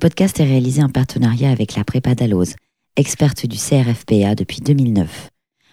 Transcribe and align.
podcast 0.00 0.40
est 0.40 0.44
réalisé 0.44 0.82
en 0.82 0.88
partenariat 0.88 1.50
avec 1.50 1.76
la 1.76 1.84
Prépa 1.84 2.14
Dalloz, 2.14 2.56
experte 2.96 3.46
du 3.46 3.58
CRFPA 3.58 4.34
depuis 4.34 4.62
2009. 4.62 5.28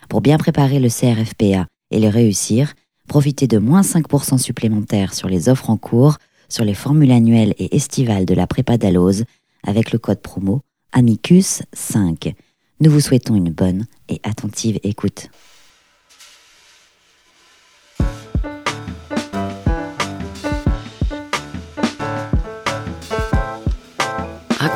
Pour 0.09 0.19
bien 0.19 0.37
préparer 0.37 0.81
le 0.81 0.89
CRFPA 0.89 1.65
et 1.91 1.99
le 2.01 2.09
réussir, 2.09 2.73
profitez 3.07 3.47
de 3.47 3.57
moins 3.57 3.81
5% 3.81 4.37
supplémentaires 4.37 5.13
sur 5.13 5.29
les 5.29 5.47
offres 5.47 5.69
en 5.69 5.77
cours, 5.77 6.17
sur 6.49 6.65
les 6.65 6.73
formules 6.73 7.11
annuelles 7.11 7.55
et 7.57 7.73
estivales 7.77 8.25
de 8.25 8.33
la 8.33 8.47
Prépa 8.47 8.77
Dalloz 8.77 9.23
avec 9.65 9.93
le 9.93 9.97
code 9.97 10.19
promo 10.19 10.61
Amicus5. 10.93 12.33
Nous 12.81 12.91
vous 12.91 12.99
souhaitons 12.99 13.35
une 13.35 13.51
bonne 13.51 13.85
et 14.09 14.19
attentive 14.23 14.77
écoute. 14.83 15.29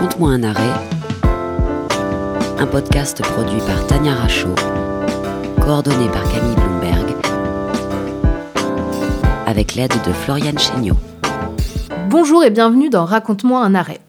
Raconte-moi 0.02 0.32
un 0.32 0.42
arrêt. 0.42 0.74
Un 2.58 2.66
podcast 2.66 3.22
produit 3.22 3.60
par 3.60 3.86
Tania 3.86 4.16
Rachaud, 4.16 4.56
coordonné 5.62 6.10
par 6.10 6.24
Camille 6.24 6.56
Bloomberg, 6.56 7.16
avec 9.46 9.76
l'aide 9.76 9.94
de 10.04 10.12
Floriane 10.12 10.58
Chéniaud. 10.58 10.96
Bonjour 12.10 12.44
et 12.44 12.50
bienvenue 12.50 12.90
dans 12.90 13.06
Raconte-moi 13.06 13.64
un 13.64 13.76
arrêt. 13.76 14.00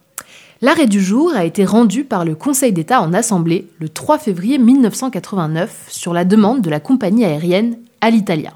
L'arrêt 0.63 0.87
du 0.87 1.03
jour 1.03 1.35
a 1.37 1.45
été 1.45 1.67
rendu 1.67 2.05
par 2.05 2.25
le 2.25 2.37
Conseil 2.37 2.73
d'État 2.73 3.03
en 3.03 3.13
Assemblée 3.13 3.69
le 3.79 3.91
3 3.91 4.17
février 4.17 4.57
1989 4.57 5.89
sur 5.89 6.15
la 6.15 6.25
demande 6.25 6.63
de 6.63 6.71
la 6.71 6.81
compagnie 6.81 7.27
aérienne 7.27 7.77
Alitalia. 8.01 8.55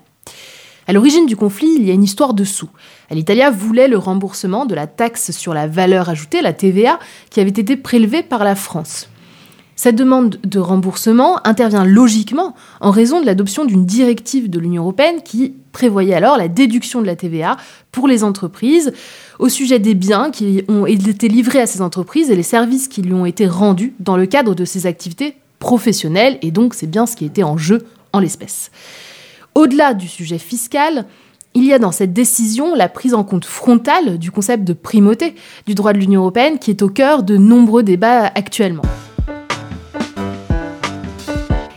À 0.89 0.93
l'origine 0.93 1.27
du 1.27 1.35
conflit, 1.35 1.75
il 1.77 1.85
y 1.85 1.91
a 1.91 1.95
une 1.95 2.05
histoire 2.05 2.33
de 2.33 2.45
sous. 2.45 2.69
Alitalia 3.11 3.51
voulait 3.51 3.89
le 3.89 3.99
remboursement 3.99 4.67
de 4.67 4.75
la 4.75 4.87
taxe 4.87 5.33
sur 5.33 5.53
la 5.53 5.67
valeur 5.67 6.09
ajoutée, 6.09 6.43
la 6.43 6.53
TVA, 6.53 7.01
qui 7.31 7.41
avait 7.41 7.51
été 7.51 7.77
prélevée 7.77 8.23
par 8.23 8.45
la 8.45 8.55
France. 8.55 9.09
Cette 9.75 9.97
demande 9.97 10.39
de 10.43 10.59
remboursement 10.59 11.45
intervient 11.45 11.85
logiquement 11.85 12.55
en 12.81 12.91
raison 12.91 13.21
de 13.21 13.27
l'adoption 13.27 13.65
d'une 13.65 13.85
directive 13.85 14.49
de 14.49 14.59
l'Union 14.59 14.85
européenne 14.85 15.23
qui 15.23 15.55
prévoyait 15.73 16.15
alors 16.15 16.39
la 16.39 16.49
déduction 16.49 17.03
de 17.03 17.07
la 17.07 17.17
TVA 17.17 17.59
pour 17.93 18.09
les 18.09 18.25
entreprises 18.25 18.95
au 19.39 19.51
sujet 19.51 19.79
des 19.79 19.95
biens 19.95 20.31
qui 20.31 20.63
ont 20.69 20.87
été 20.87 21.29
livrés 21.29 21.61
à 21.61 21.67
ces 21.67 21.83
entreprises 21.83 22.31
et 22.31 22.37
les 22.37 22.43
services 22.43 22.89
qui 22.89 23.03
lui 23.03 23.13
ont 23.13 23.27
été 23.27 23.47
rendus 23.47 23.93
dans 24.01 24.17
le 24.17 24.25
cadre 24.25 24.55
de 24.55 24.65
ces 24.65 24.87
activités 24.87 25.35
professionnelles, 25.59 26.39
et 26.41 26.51
donc 26.51 26.73
c'est 26.73 26.87
bien 26.87 27.05
ce 27.05 27.17
qui 27.17 27.27
était 27.27 27.43
en 27.43 27.59
jeu 27.59 27.87
en 28.15 28.21
l'espèce. 28.21 28.71
Au-delà 29.57 29.95
du 29.95 30.07
sujet 30.07 30.37
fiscal, 30.37 31.07
il 31.55 31.65
y 31.65 31.73
a 31.73 31.79
dans 31.79 31.91
cette 31.91 32.13
décision 32.13 32.75
la 32.75 32.91
prise 32.91 33.15
en 33.15 33.25
compte 33.25 33.47
frontale 33.47 34.19
du 34.19 34.31
concept 34.31 34.65
de 34.65 34.75
primauté 34.75 35.35
du 35.67 35.75
droit 35.75 35.95
de 35.95 35.99
l'Union 35.99 36.21
européenne 36.21 36.59
qui 36.59 36.71
est 36.71 36.83
au 36.83 36.91
cœur 36.91 37.23
de 37.23 37.39
nombreux 37.39 37.83
débats 37.83 38.27
actuellement. 38.27 38.83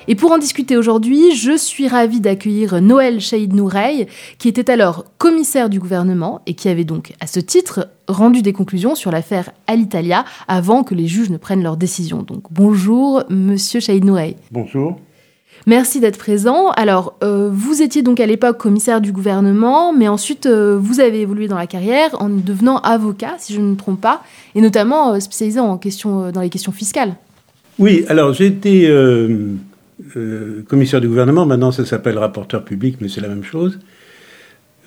Et 0.09 0.15
pour 0.15 0.33
en 0.33 0.39
discuter 0.39 0.75
aujourd'hui, 0.75 1.33
je 1.33 1.55
suis 1.55 1.87
ravie 1.87 2.19
d'accueillir 2.19 2.81
Noël 2.81 3.21
Chaïd 3.21 3.53
Nourey, 3.53 4.07
qui 4.39 4.49
était 4.49 4.69
alors 4.69 5.05
commissaire 5.17 5.69
du 5.69 5.79
gouvernement 5.79 6.41
et 6.47 6.55
qui 6.55 6.67
avait 6.67 6.83
donc, 6.83 7.13
à 7.21 7.27
ce 7.27 7.39
titre, 7.39 7.87
rendu 8.09 8.41
des 8.41 8.51
conclusions 8.51 8.93
sur 8.93 9.09
l'affaire 9.09 9.51
Alitalia 9.67 10.25
avant 10.49 10.83
que 10.83 10.95
les 10.95 11.07
juges 11.07 11.29
ne 11.29 11.37
prennent 11.37 11.63
leur 11.63 11.77
décision. 11.77 12.23
Donc 12.23 12.43
bonjour, 12.51 13.23
monsieur 13.29 13.79
Chaïd 13.79 14.03
Nourey. 14.03 14.35
Bonjour. 14.51 14.99
Merci 15.69 15.99
d'être 15.99 16.17
présent. 16.17 16.71
Alors, 16.71 17.15
euh, 17.21 17.47
vous 17.53 17.83
étiez 17.83 18.01
donc 18.01 18.19
à 18.19 18.25
l'époque 18.25 18.57
commissaire 18.57 19.01
du 19.01 19.11
gouvernement, 19.11 19.93
mais 19.93 20.07
ensuite 20.07 20.47
euh, 20.47 20.75
vous 20.81 20.99
avez 20.99 21.21
évolué 21.21 21.47
dans 21.47 21.59
la 21.59 21.67
carrière 21.67 22.19
en 22.19 22.27
devenant 22.27 22.79
avocat, 22.79 23.35
si 23.37 23.53
je 23.53 23.61
ne 23.61 23.67
me 23.67 23.75
trompe 23.75 24.01
pas, 24.01 24.23
et 24.55 24.61
notamment 24.61 25.13
euh, 25.13 25.19
spécialisé 25.19 25.59
en 25.59 25.77
question, 25.77 26.31
dans 26.31 26.41
les 26.41 26.49
questions 26.49 26.71
fiscales. 26.71 27.13
Oui, 27.77 28.03
alors 28.07 28.33
j'ai 28.33 28.47
été 28.47 28.91
commissaire 30.67 31.01
du 31.01 31.07
gouvernement, 31.07 31.45
maintenant 31.45 31.71
ça 31.71 31.85
s'appelle 31.85 32.17
rapporteur 32.17 32.65
public, 32.65 32.97
mais 32.99 33.07
c'est 33.07 33.21
la 33.21 33.27
même 33.27 33.43
chose. 33.43 33.77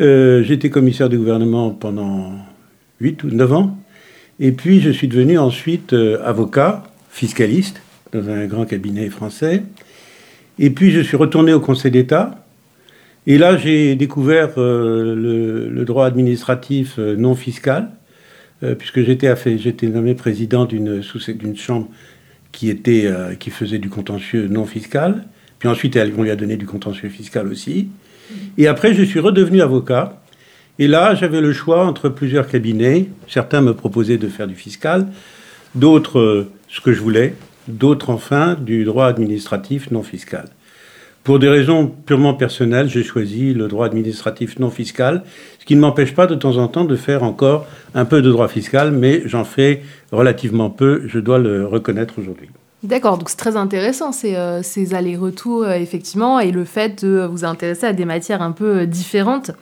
j'ai 0.00 0.52
été 0.52 0.68
commissaire 0.68 1.08
du 1.08 1.16
gouvernement 1.16 1.70
pendant 1.70 2.32
8 3.00 3.22
ou 3.22 3.28
9 3.28 3.52
ans, 3.52 3.78
et 4.40 4.50
puis 4.50 4.80
je 4.80 4.90
suis 4.90 5.06
devenu 5.06 5.38
ensuite 5.38 5.94
avocat, 6.24 6.82
fiscaliste, 7.08 7.80
dans 8.12 8.28
un 8.28 8.46
grand 8.46 8.64
cabinet 8.64 9.08
français. 9.10 9.62
Et 10.58 10.70
puis 10.70 10.90
je 10.90 11.00
suis 11.00 11.16
retourné 11.16 11.52
au 11.52 11.60
Conseil 11.60 11.90
d'État. 11.90 12.42
Et 13.26 13.38
là, 13.38 13.56
j'ai 13.56 13.94
découvert 13.94 14.50
euh, 14.58 15.14
le, 15.70 15.84
droit 15.84 16.06
administratif 16.06 16.96
euh, 16.98 17.14
non 17.14 17.36
fiscal, 17.36 17.90
euh, 18.62 18.74
puisque 18.74 19.02
j'étais, 19.02 19.32
nommé 19.88 20.14
président 20.14 20.64
d'une, 20.64 21.02
chambre 21.56 21.88
qui, 22.50 22.74
faisait 23.50 23.78
du 23.78 23.88
contentieux 23.88 24.48
non 24.48 24.66
fiscal. 24.66 25.24
Puis 25.60 25.68
ensuite, 25.68 25.96
on 26.18 26.22
lui 26.22 26.30
a 26.30 26.36
donné 26.36 26.56
du 26.56 26.66
contentieux 26.66 27.08
fiscal 27.08 27.46
aussi. 27.46 27.88
Et 28.58 28.66
après, 28.66 28.94
je 28.94 29.04
suis 29.04 29.20
redevenu 29.20 29.62
avocat. 29.62 30.20
Et 30.80 30.88
là, 30.88 31.14
j'avais 31.14 31.40
le 31.40 31.52
choix 31.52 31.86
entre 31.86 32.08
plusieurs 32.08 32.48
cabinets. 32.48 33.08
Certains 33.28 33.60
me 33.60 33.74
proposaient 33.74 34.18
de 34.18 34.26
faire 34.26 34.48
du 34.48 34.56
fiscal, 34.56 35.06
d'autres 35.76 36.48
ce 36.68 36.80
que 36.80 36.92
je 36.92 37.00
voulais, 37.00 37.34
d'autres 37.72 38.10
enfin 38.10 38.54
du 38.54 38.84
droit 38.84 39.06
administratif 39.06 39.90
non 39.90 40.02
fiscal. 40.02 40.46
Pour 41.24 41.38
des 41.38 41.48
raisons 41.48 41.86
purement 41.86 42.34
personnelles, 42.34 42.88
j'ai 42.88 43.04
choisi 43.04 43.54
le 43.54 43.68
droit 43.68 43.86
administratif 43.86 44.58
non 44.58 44.70
fiscal, 44.70 45.22
ce 45.60 45.64
qui 45.64 45.76
ne 45.76 45.80
m'empêche 45.80 46.14
pas 46.14 46.26
de 46.26 46.34
temps 46.34 46.56
en 46.56 46.66
temps 46.66 46.84
de 46.84 46.96
faire 46.96 47.22
encore 47.22 47.66
un 47.94 48.04
peu 48.04 48.22
de 48.22 48.30
droit 48.30 48.48
fiscal, 48.48 48.90
mais 48.90 49.22
j'en 49.26 49.44
fais 49.44 49.82
relativement 50.10 50.68
peu, 50.68 51.02
je 51.06 51.20
dois 51.20 51.38
le 51.38 51.64
reconnaître 51.64 52.14
aujourd'hui. 52.18 52.48
D'accord, 52.82 53.16
donc 53.16 53.30
c'est 53.30 53.36
très 53.36 53.56
intéressant 53.56 54.10
ces, 54.10 54.34
euh, 54.34 54.60
allers-retours, 54.90 55.62
euh, 55.62 55.74
effectivement, 55.74 56.40
et 56.40 56.50
le 56.50 56.64
fait 56.64 57.04
de 57.04 57.24
vous 57.30 57.44
intéresser 57.44 57.86
à 57.86 57.92
des 57.92 58.04
matières 58.04 58.42
un 58.42 58.50
peu 58.50 58.78
euh, 58.78 58.86
différentes. 58.86 59.52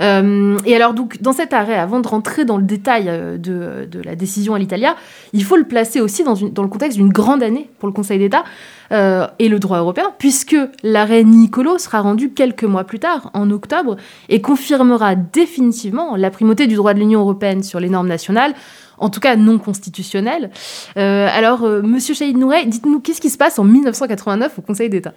Euh, 0.00 0.58
et 0.64 0.74
alors, 0.74 0.94
donc, 0.94 1.20
dans 1.20 1.32
cet 1.32 1.52
arrêt, 1.52 1.76
avant 1.76 2.00
de 2.00 2.08
rentrer 2.08 2.44
dans 2.44 2.56
le 2.56 2.62
détail 2.62 3.04
euh, 3.08 3.36
de, 3.36 4.00
la 4.02 4.16
décision 4.16 4.54
à 4.54 4.58
l'Italia, 4.58 4.96
il 5.32 5.44
faut 5.44 5.56
le 5.56 5.64
placer 5.64 6.00
aussi 6.00 6.24
dans, 6.24 6.34
le 6.34 6.68
contexte 6.68 6.96
d'une 6.96 7.12
grande 7.12 7.42
année 7.42 7.68
pour 7.78 7.88
le 7.88 7.92
Conseil 7.92 8.18
d'État 8.18 8.44
euh, 8.92 9.26
et 9.38 9.48
le 9.48 9.58
droit 9.58 9.78
européen, 9.78 10.12
puisque 10.18 10.56
l'arrêt 10.82 11.24
Nicolo 11.24 11.78
sera 11.78 12.00
rendu 12.00 12.30
quelques 12.30 12.64
mois 12.64 12.84
plus 12.84 12.98
tard, 12.98 13.30
en 13.34 13.50
octobre, 13.50 13.96
et 14.28 14.40
confirmera 14.40 15.14
définitivement 15.14 16.16
la 16.16 16.30
primauté 16.30 16.66
du 16.66 16.74
droit 16.74 16.94
de 16.94 16.98
l'Union 16.98 17.20
européenne 17.20 17.62
sur 17.62 17.80
les 17.80 17.88
normes 17.88 18.08
nationales 18.08 18.54
en 19.00 19.08
tout 19.08 19.20
cas 19.20 19.34
non 19.34 19.58
constitutionnelles. 19.58 20.50
Euh, 20.96 21.26
alors, 21.32 21.64
euh, 21.64 21.82
Monsieur 21.82 22.14
Chaïd 22.14 22.36
Nouret, 22.36 22.66
dites-nous, 22.66 23.00
qu'est-ce 23.00 23.20
qui 23.20 23.30
se 23.30 23.38
passe 23.38 23.58
en 23.58 23.64
1989 23.64 24.58
au 24.58 24.62
Conseil 24.62 24.88
d'État? 24.88 25.14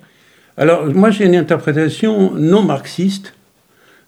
Alors, 0.57 0.85
moi, 0.87 1.11
j'ai 1.11 1.25
une 1.25 1.35
interprétation 1.35 2.31
non 2.33 2.63
marxiste 2.63 3.33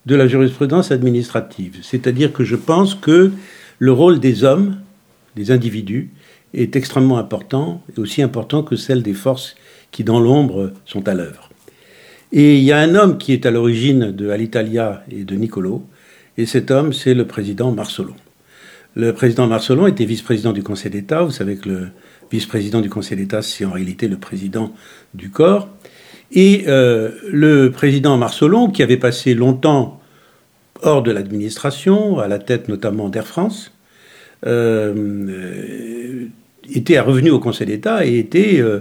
de 0.06 0.16
la 0.16 0.28
jurisprudence 0.28 0.92
administrative. 0.92 1.78
C'est-à-dire 1.82 2.32
que 2.32 2.44
je 2.44 2.56
pense 2.56 2.96
que 2.96 3.32
le 3.80 3.92
rôle 3.92 4.20
des 4.20 4.44
hommes, 4.44 4.78
des 5.36 5.52
individus, 5.52 6.12
est 6.54 6.76
extrêmement 6.76 7.18
important, 7.18 7.84
et 7.96 8.00
aussi 8.00 8.22
important 8.22 8.64
que 8.64 8.76
celle 8.76 9.04
des 9.04 9.14
forces 9.14 9.56
qui, 9.92 10.04
dans 10.04 10.20
l'ombre, 10.20 10.72
sont 10.86 11.08
à 11.08 11.14
l'œuvre. 11.14 11.50
Et 12.32 12.58
il 12.58 12.64
y 12.64 12.72
a 12.72 12.80
un 12.80 12.96
homme 12.96 13.18
qui 13.18 13.34
est 13.34 13.46
à 13.46 13.52
l'origine 13.52 14.12
de 14.12 14.30
Alitalia 14.30 15.04
et 15.12 15.24
de 15.24 15.36
Nicolo, 15.36 15.86
et 16.38 16.46
cet 16.46 16.72
homme, 16.72 16.94
c'est 16.94 17.14
le 17.14 17.26
président 17.26 17.72
Marcelon. 17.72 18.16
Le 18.96 19.14
président 19.14 19.48
Marcelon 19.48 19.88
était 19.88 20.06
vice-président 20.06 20.54
du 20.54 20.64
Conseil 20.64 20.92
d'État. 20.92 21.24
Vous 21.24 21.32
savez 21.32 21.58
que 21.58 21.68
le 21.68 21.88
vice-président 22.32 22.82
du 22.82 22.90
Conseil 22.90 23.18
d'État, 23.18 23.42
c'est 23.42 23.66
en 23.66 23.72
réalité 23.72 24.08
le 24.08 24.18
président 24.18 24.74
du 25.14 25.30
corps. 25.30 25.70
Et 26.32 26.66
euh, 26.68 27.12
le 27.32 27.70
président 27.70 28.18
Marcelon, 28.18 28.70
qui 28.70 28.84
avait 28.84 28.98
passé 28.98 29.34
longtemps 29.34 30.02
hors 30.82 31.04
de 31.04 31.12
l'administration, 31.12 32.20
à 32.20 32.28
la 32.28 32.40
tête 32.40 32.68
notamment 32.68 33.10
d'Air 33.10 33.28
France, 33.28 33.72
euh, 34.46 36.26
était 36.74 37.00
revenu 37.00 37.30
au 37.32 37.40
Conseil 37.40 37.68
d'État 37.68 38.06
et 38.06 38.18
était 38.18 38.60
euh, 38.60 38.80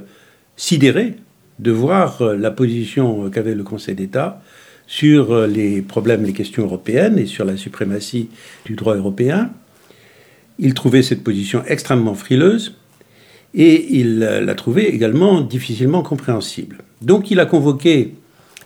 sidéré 0.56 1.14
de 1.58 1.70
voir 1.70 2.22
la 2.22 2.50
position 2.50 3.30
qu'avait 3.30 3.54
le 3.54 3.62
Conseil 3.62 3.94
d'État 3.94 4.42
sur 4.86 5.46
les 5.46 5.82
problèmes, 5.82 6.24
les 6.24 6.32
questions 6.32 6.64
européennes 6.64 7.18
et 7.18 7.26
sur 7.26 7.44
la 7.44 7.56
suprématie 7.56 8.28
du 8.66 8.74
droit 8.74 8.96
européen. 8.96 9.50
Il 10.58 10.74
trouvait 10.74 11.02
cette 11.02 11.22
position 11.22 11.62
extrêmement 11.66 12.14
frileuse 12.14 12.74
et 13.54 13.98
il 13.98 14.18
l'a 14.18 14.54
trouvée 14.54 14.92
également 14.92 15.40
difficilement 15.40 16.02
compréhensible. 16.02 16.78
Donc 17.02 17.30
il 17.30 17.38
a 17.38 17.46
convoqué 17.46 18.14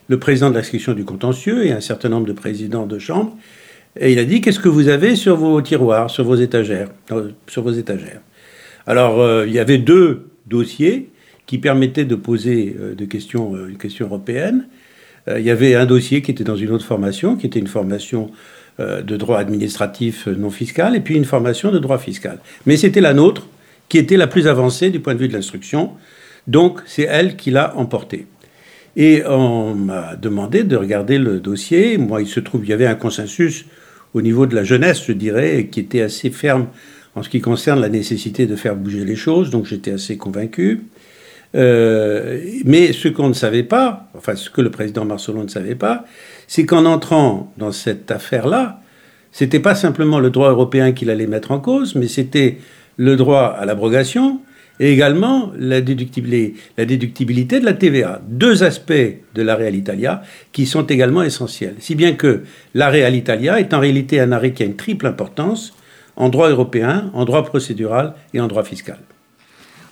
le 0.09 0.19
président 0.19 0.49
de 0.51 0.55
la 0.55 0.63
section 0.63 0.95
du 0.95 1.05
contentieux 1.05 1.67
et 1.67 1.73
un 1.73 1.81
certain 1.81 2.09
nombre 2.09 2.27
de 2.27 2.33
présidents 2.33 2.87
de 2.87 2.99
chambre, 2.99 3.37
et 4.01 4.13
il 4.13 4.19
a 4.19 4.25
dit 4.25 4.41
qu'est-ce 4.41 4.61
que 4.61 4.69
vous 4.69 4.89
avez 4.89 5.17
sur 5.17 5.37
vos 5.37 5.61
tiroirs, 5.61 6.11
sur 6.11 6.25
vos 6.25 6.37
étagères, 6.37 6.89
euh, 7.13 7.31
sur 7.47 7.63
vos 7.63 7.73
étagères? 7.73 8.21
Alors 8.87 9.21
euh, 9.21 9.45
il 9.47 9.53
y 9.53 9.59
avait 9.59 9.79
deux 9.79 10.29
dossiers 10.47 11.11
qui 11.47 11.59
permettaient 11.59 12.05
de 12.05 12.15
poser 12.15 12.77
euh, 12.79 12.95
une 12.99 13.77
question 13.77 14.07
européenne. 14.07 14.67
il 15.37 15.45
y 15.45 15.51
avait 15.51 15.75
un 15.75 15.85
dossier 15.85 16.23
qui 16.23 16.31
était 16.31 16.45
dans 16.45 16.57
une 16.57 16.71
autre 16.71 16.87
formation, 16.87 17.37
qui 17.37 17.47
était 17.47 17.59
une 17.59 17.67
formation 17.67 18.31
de 18.79 19.17
droit 19.17 19.39
administratif 19.39 20.29
non 20.29 20.51
fiscal 20.51 20.95
et 20.95 21.01
puis 21.01 21.17
une 21.17 21.25
formation 21.25 21.73
de 21.73 21.81
droit 21.81 21.99
fiscal. 21.99 22.39
Mais 22.65 22.77
c'était 22.77 23.01
la 23.01 23.13
nôtre 23.13 23.49
qui 23.89 23.99
était 23.99 24.17
la 24.17 24.27
plus 24.27 24.47
avancée 24.47 24.91
du 24.91 25.01
point 25.01 25.15
de 25.15 25.21
vue 25.21 25.29
de 25.29 25.33
l'instruction. 25.33 25.93
Donc 26.47 26.81
c'est 26.87 27.03
elle 27.03 27.37
qui 27.37 27.51
l'a 27.51 27.77
emporté. 27.77 28.27
Et 28.97 29.23
on 29.27 29.75
m'a 29.75 30.17
demandé 30.17 30.65
de 30.65 30.77
regarder 30.77 31.19
le 31.19 31.39
dossier. 31.39 31.99
Moi, 31.99 32.23
il 32.23 32.27
se 32.27 32.41
trouve 32.41 32.63
qu'il 32.63 32.71
y 32.71 32.73
avait 32.73 32.87
un 32.87 32.97
consensus 32.97 33.65
au 34.15 34.23
niveau 34.23 34.47
de 34.47 34.55
la 34.55 34.65
jeunesse, 34.65 35.05
je 35.07 35.13
dirais, 35.13 35.69
qui 35.71 35.81
était 35.81 36.01
assez 36.01 36.31
ferme 36.31 36.67
en 37.15 37.23
ce 37.23 37.29
qui 37.29 37.41
concerne 37.41 37.81
la 37.81 37.89
nécessité 37.89 38.47
de 38.47 38.57
faire 38.57 38.75
bouger 38.75 39.05
les 39.05 39.17
choses. 39.17 39.51
Donc 39.51 39.67
j'étais 39.67 39.93
assez 39.93 40.17
convaincu. 40.17 40.83
Euh, 41.55 42.41
mais 42.65 42.93
ce 42.93 43.09
qu'on 43.09 43.29
ne 43.29 43.35
savait 43.35 43.63
pas, 43.63 44.11
enfin 44.15 44.35
ce 44.35 44.51
que 44.51 44.61
le 44.61 44.71
président 44.71 45.05
Marcelon 45.05 45.45
ne 45.45 45.49
savait 45.49 45.75
pas, 45.75 46.05
c'est 46.47 46.67
qu'en 46.67 46.85
entrant 46.85 47.53
dans 47.57 47.73
cette 47.73 48.11
affaire-là, 48.11 48.81
c'était 49.33 49.61
pas 49.61 49.75
simplement 49.75 50.21
le 50.21 50.31
droit 50.31 50.51
européen 50.51 50.93
qu'il 50.93 51.11
allait 51.11 51.27
mettre 51.27 51.51
en 51.51 51.61
cause, 51.61 51.95
mais 51.95 52.09
c'était 52.09 52.59
le 52.99 53.17
droit 53.17 53.57
à 53.59 53.65
l'abrogation 53.65 54.41
et 54.81 54.93
également 54.93 55.51
la 55.59 55.81
déductibilité, 55.81 56.55
la 56.77 56.85
de 56.85 57.65
la 57.65 57.73
TVA. 57.73 58.21
Deux 58.29 58.63
aspects 58.63 58.93
de 59.35 59.43
l'arrêt 59.43 59.67
Alitalia 59.67 60.23
qui 60.53 60.67
sont 60.67 60.85
également 60.85 61.23
essentiels. 61.23 61.77
Si 61.79 61.95
bien 61.95 62.13
que 62.13 62.43
l'arrêt 62.75 63.03
Alitalia 63.03 63.59
est 63.59 63.75
en 63.75 63.81
réalité 63.81 64.21
un 64.21 64.33
arrêt 64.33 64.53
qui 64.53 64.63
a 64.63 64.67
une 64.67 64.77
triple 64.77 65.07
importance 65.07 65.75
en 66.17 66.29
droit 66.29 66.51
européen, 66.51 67.11
en 67.15 67.25
droit 67.25 67.45
procédural 67.45 68.15
et 68.35 68.41
en 68.41 68.49
droit 68.49 68.65
fiscal. 68.65 68.99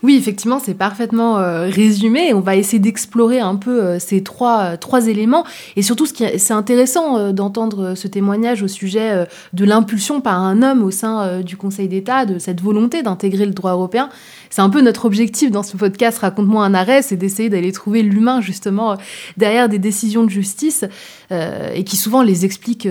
Oui, 0.07 0.15
effectivement, 0.15 0.61
c'est 0.61 0.75
parfaitement 0.75 1.39
euh, 1.39 1.69
résumé. 1.69 2.33
On 2.33 2.39
va 2.39 2.55
essayer 2.55 2.79
d'explorer 2.79 3.41
un 3.41 3.57
peu 3.57 3.83
euh, 3.83 3.99
ces 3.99 4.23
trois, 4.23 4.61
euh, 4.61 4.77
trois 4.77 5.09
éléments. 5.09 5.45
Et 5.75 5.83
surtout, 5.83 6.07
ce 6.07 6.15
c'est 6.39 6.55
intéressant 6.55 7.33
d'entendre 7.33 7.97
ce 7.97 8.07
témoignage 8.07 8.63
au 8.63 8.69
sujet 8.69 9.27
de 9.53 9.65
l'impulsion 9.65 10.21
par 10.21 10.41
un 10.41 10.63
homme 10.63 10.85
au 10.85 10.93
sein 10.93 11.41
du 11.41 11.57
Conseil 11.57 11.89
d'État, 11.89 12.25
de 12.25 12.39
cette 12.39 12.61
volonté 12.61 13.03
d'intégrer 13.03 13.47
le 13.47 13.53
droit 13.53 13.73
européen. 13.73 14.09
C'est 14.49 14.63
un 14.63 14.71
peu 14.71 14.81
notre 14.81 15.05
objectif 15.07 15.51
dans 15.51 15.63
ce 15.65 15.77
podcast 15.77 16.19
Raconte-moi 16.19 16.65
un 16.65 16.75
arrêt, 16.75 17.03
c'est 17.03 17.17
d'essayer 17.17 17.49
d'aller 17.49 17.73
trouver 17.73 18.03
l'humain 18.03 18.41
justement 18.41 18.97
derrière 19.37 19.69
des 19.69 19.79
décisions 19.79 20.25
de 20.25 20.31
justice 20.31 20.85
et 21.31 21.85
qui 21.85 21.97
souvent 21.97 22.23
les 22.23 22.45
explique 22.45 22.89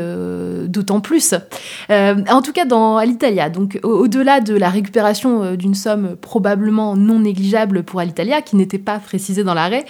d'autant 0.67 0.99
plus. 0.99 1.33
en 1.89 2.41
tout 2.43 2.51
cas, 2.51 2.65
dans 2.65 2.97
à 2.97 3.05
l'Italia, 3.05 3.49
donc 3.49 3.79
au-delà 3.83 4.41
de 4.41 4.55
la 4.55 4.69
récupération 4.69 5.55
d'une 5.55 5.75
somme 5.75 6.15
probablement 6.21 6.95
non 7.05 7.19
négligeable 7.19 7.83
pour 7.83 7.99
Alitalia, 7.99 8.41
qui 8.41 8.55
n'était 8.55 8.79
pas 8.79 8.99
précisé 8.99 9.43
dans 9.43 9.53
l'arrêt, 9.53 9.85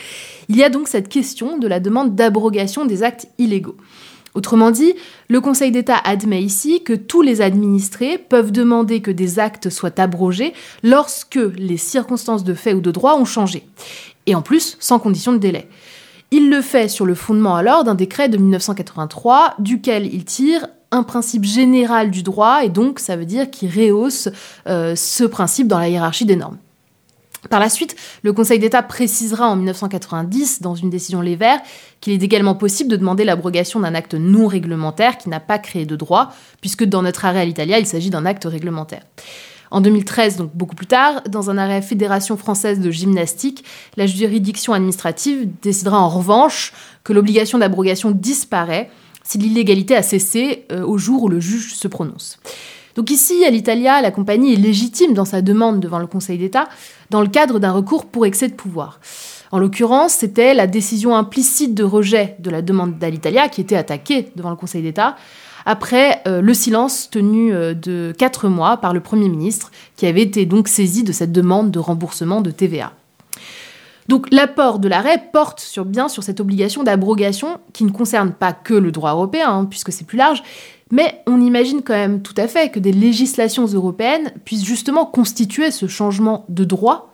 il 0.49 0.57
y 0.57 0.63
a 0.63 0.69
donc 0.69 0.87
cette 0.87 1.09
question 1.09 1.57
de 1.57 1.67
la 1.67 1.79
demande 1.79 2.15
d'abrogation 2.15 2.85
des 2.85 3.03
actes 3.03 3.27
illégaux. 3.37 3.77
Autrement 4.35 4.69
dit, 4.69 4.93
le 5.29 5.39
Conseil 5.39 5.71
d'État 5.71 5.97
admet 6.03 6.43
ici 6.43 6.83
que 6.83 6.93
tous 6.93 7.21
les 7.21 7.41
administrés 7.41 8.17
peuvent 8.17 8.51
demander 8.51 9.01
que 9.01 9.11
des 9.11 9.39
actes 9.39 9.69
soient 9.69 9.97
abrogés 9.97 10.53
lorsque 10.83 11.39
les 11.57 11.77
circonstances 11.77 12.43
de 12.43 12.53
fait 12.53 12.73
ou 12.73 12.81
de 12.81 12.91
droit 12.91 13.15
ont 13.15 13.25
changé. 13.25 13.65
Et 14.25 14.35
en 14.35 14.41
plus, 14.41 14.75
sans 14.81 14.99
condition 14.99 15.31
de 15.31 15.37
délai. 15.37 15.69
Il 16.31 16.49
le 16.49 16.61
fait 16.61 16.89
sur 16.89 17.05
le 17.05 17.15
fondement 17.15 17.55
alors 17.55 17.85
d'un 17.85 17.95
décret 17.95 18.27
de 18.27 18.37
1983 18.37 19.55
duquel 19.59 20.13
il 20.13 20.25
tire 20.25 20.67
un 20.91 21.03
principe 21.03 21.45
général 21.45 22.11
du 22.11 22.21
droit 22.21 22.63
et 22.63 22.69
donc 22.69 22.99
ça 22.99 23.15
veut 23.15 23.25
dire 23.25 23.49
qu'il 23.49 23.69
rehausse 23.69 24.29
euh, 24.67 24.95
ce 24.95 25.23
principe 25.23 25.67
dans 25.67 25.79
la 25.79 25.87
hiérarchie 25.87 26.25
des 26.25 26.35
normes. 26.35 26.57
Par 27.49 27.59
la 27.59 27.69
suite, 27.69 27.95
le 28.23 28.33
Conseil 28.33 28.59
d'État 28.59 28.81
précisera 28.81 29.47
en 29.49 29.55
1990, 29.55 30.61
dans 30.61 30.75
une 30.75 30.89
décision 30.89 31.21
Les 31.21 31.37
qu'il 32.01 32.13
est 32.13 32.23
également 32.23 32.55
possible 32.55 32.89
de 32.89 32.95
demander 32.95 33.23
l'abrogation 33.23 33.79
d'un 33.79 33.93
acte 33.93 34.13
non 34.13 34.47
réglementaire 34.47 35.17
qui 35.17 35.29
n'a 35.29 35.39
pas 35.39 35.59
créé 35.59 35.85
de 35.85 35.95
droit, 35.95 36.33
puisque 36.61 36.83
dans 36.83 37.01
notre 37.01 37.25
arrêt 37.25 37.41
à 37.41 37.45
l'Italia, 37.45 37.79
il 37.79 37.85
s'agit 37.85 38.09
d'un 38.09 38.25
acte 38.25 38.45
réglementaire. 38.45 39.03
En 39.71 39.81
2013, 39.81 40.37
donc 40.37 40.51
beaucoup 40.53 40.75
plus 40.75 40.85
tard, 40.85 41.21
dans 41.27 41.49
un 41.49 41.57
arrêt 41.57 41.81
Fédération 41.81 42.37
française 42.37 42.79
de 42.79 42.91
gymnastique, 42.91 43.65
la 43.97 44.05
juridiction 44.05 44.73
administrative 44.73 45.49
décidera 45.61 45.99
en 45.99 46.09
revanche 46.09 46.71
que 47.03 47.13
l'obligation 47.13 47.57
d'abrogation 47.57 48.11
disparaît 48.11 48.89
si 49.23 49.37
l'illégalité 49.37 49.95
a 49.95 50.03
cessé 50.03 50.65
euh, 50.71 50.85
au 50.85 50.97
jour 50.97 51.23
où 51.23 51.29
le 51.29 51.39
juge 51.39 51.73
se 51.73 51.87
prononce. 51.87 52.39
Donc 52.95 53.11
ici, 53.11 53.43
à 53.45 53.49
l'Italia, 53.49 54.01
la 54.01 54.11
compagnie 54.11 54.53
est 54.53 54.57
légitime 54.57 55.13
dans 55.13 55.25
sa 55.25 55.41
demande 55.41 55.79
devant 55.79 55.99
le 55.99 56.07
Conseil 56.07 56.37
d'État 56.37 56.67
dans 57.09 57.21
le 57.21 57.27
cadre 57.27 57.59
d'un 57.59 57.71
recours 57.71 58.05
pour 58.05 58.25
excès 58.25 58.47
de 58.47 58.53
pouvoir. 58.53 58.99
En 59.51 59.59
l'occurrence, 59.59 60.13
c'était 60.13 60.53
la 60.53 60.67
décision 60.67 61.15
implicite 61.15 61.75
de 61.75 61.83
rejet 61.83 62.35
de 62.39 62.49
la 62.49 62.61
demande 62.61 62.97
d'Alitalia 62.97 63.49
qui 63.49 63.61
était 63.61 63.75
attaquée 63.75 64.31
devant 64.35 64.49
le 64.49 64.55
Conseil 64.55 64.81
d'État 64.81 65.15
après 65.65 66.21
euh, 66.27 66.41
le 66.41 66.53
silence 66.53 67.09
tenu 67.09 67.53
euh, 67.53 67.73
de 67.73 68.13
quatre 68.17 68.47
mois 68.47 68.77
par 68.77 68.93
le 68.93 68.99
Premier 68.99 69.29
ministre, 69.29 69.71
qui 69.95 70.05
avait 70.05 70.21
été 70.21 70.45
donc 70.45 70.67
saisi 70.67 71.03
de 71.03 71.11
cette 71.11 71.31
demande 71.31 71.71
de 71.71 71.79
remboursement 71.79 72.41
de 72.41 72.51
TVA. 72.51 72.93
Donc 74.07 74.27
l'apport 74.31 74.77
de 74.77 74.87
l'arrêt 74.87 75.23
porte 75.33 75.79
bien 75.87 76.07
sur 76.07 76.21
cette 76.21 76.39
obligation 76.39 76.83
d'abrogation 76.83 77.59
qui 77.73 77.83
ne 77.83 77.89
concerne 77.89 78.31
pas 78.31 78.53
que 78.53 78.75
le 78.75 78.91
droit 78.91 79.11
européen, 79.11 79.49
hein, 79.49 79.65
puisque 79.65 79.91
c'est 79.91 80.05
plus 80.05 80.17
large, 80.17 80.43
mais 80.95 81.21
on 81.27 81.41
imagine 81.41 81.81
quand 81.81 81.93
même 81.93 82.21
tout 82.21 82.33
à 82.37 82.47
fait 82.47 82.69
que 82.69 82.79
des 82.79 82.93
législations 82.93 83.65
européennes 83.65 84.31
puissent 84.45 84.63
justement 84.63 85.05
constituer 85.05 85.69
ce 85.69 85.87
changement 85.87 86.45
de 86.47 86.63
droit 86.63 87.13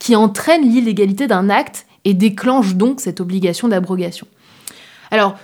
qui 0.00 0.16
entraîne 0.16 0.62
l'illégalité 0.62 1.28
d'un 1.28 1.48
acte 1.48 1.86
et 2.04 2.12
déclenche 2.12 2.74
donc 2.74 3.00
cette 3.00 3.20
obligation 3.20 3.68
d'abrogation. 3.68 4.26
Alors, 5.12 5.36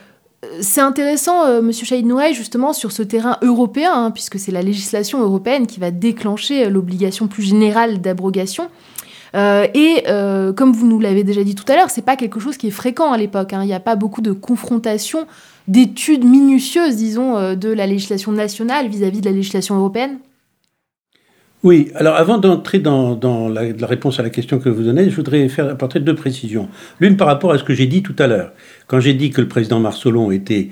euh, 0.44 0.48
c'est 0.60 0.80
intéressant. 0.80 1.44
Euh, 1.44 1.62
Monsieur 1.62 1.86
Chaïd 1.86 2.10
justement, 2.32 2.72
sur 2.72 2.90
ce 2.90 3.04
terrain 3.04 3.36
européen, 3.40 3.92
hein, 3.94 4.10
puisque 4.10 4.40
c'est 4.40 4.50
la 4.50 4.62
législation 4.62 5.20
européenne 5.20 5.68
qui 5.68 5.78
va 5.78 5.92
déclencher 5.92 6.66
euh, 6.66 6.70
l'obligation 6.70 7.28
plus 7.28 7.44
générale 7.44 8.00
d'abrogation. 8.00 8.68
Et 9.34 10.04
comme 10.56 10.72
vous 10.72 10.86
nous 10.86 11.00
l'avez 11.00 11.24
déjà 11.24 11.44
dit 11.44 11.54
tout 11.54 11.70
à 11.70 11.76
l'heure, 11.76 11.90
c'est 11.90 12.04
pas 12.04 12.16
quelque 12.16 12.40
chose 12.40 12.56
qui 12.56 12.68
est 12.68 12.72
fréquent 12.72 13.12
à 13.12 13.18
l'époque. 13.18 13.52
Hein. 13.52 13.62
Il 13.62 13.66
n'y 13.66 13.74
a 13.74 13.80
pas 13.80 13.96
beaucoup 13.96 14.20
de 14.20 14.32
confrontation 14.32 15.26
d'études 15.70 16.24
minutieuses, 16.24 16.96
disons, 16.96 17.36
euh, 17.36 17.54
de 17.54 17.68
la 17.68 17.86
législation 17.86 18.32
nationale 18.32 18.88
vis-à-vis 18.88 19.20
de 19.20 19.26
la 19.26 19.32
législation 19.32 19.76
européenne 19.76 20.18
oui, 21.62 21.90
alors 21.94 22.16
avant 22.16 22.38
d'entrer 22.38 22.78
dans, 22.78 23.18
la, 23.50 23.86
réponse 23.86 24.18
à 24.18 24.22
la 24.22 24.30
question 24.30 24.58
que 24.58 24.70
vous 24.70 24.82
donnez, 24.82 25.10
je 25.10 25.14
voudrais 25.14 25.46
faire 25.50 25.68
apporter 25.68 26.00
deux 26.00 26.14
précisions. 26.14 26.70
L'une 27.00 27.18
par 27.18 27.26
rapport 27.26 27.52
à 27.52 27.58
ce 27.58 27.64
que 27.64 27.74
j'ai 27.74 27.86
dit 27.86 28.02
tout 28.02 28.16
à 28.18 28.26
l'heure. 28.26 28.52
Quand 28.86 28.98
j'ai 28.98 29.12
dit 29.12 29.28
que 29.28 29.42
le 29.42 29.46
président 29.46 29.78
Marcelon 29.78 30.30
était 30.30 30.70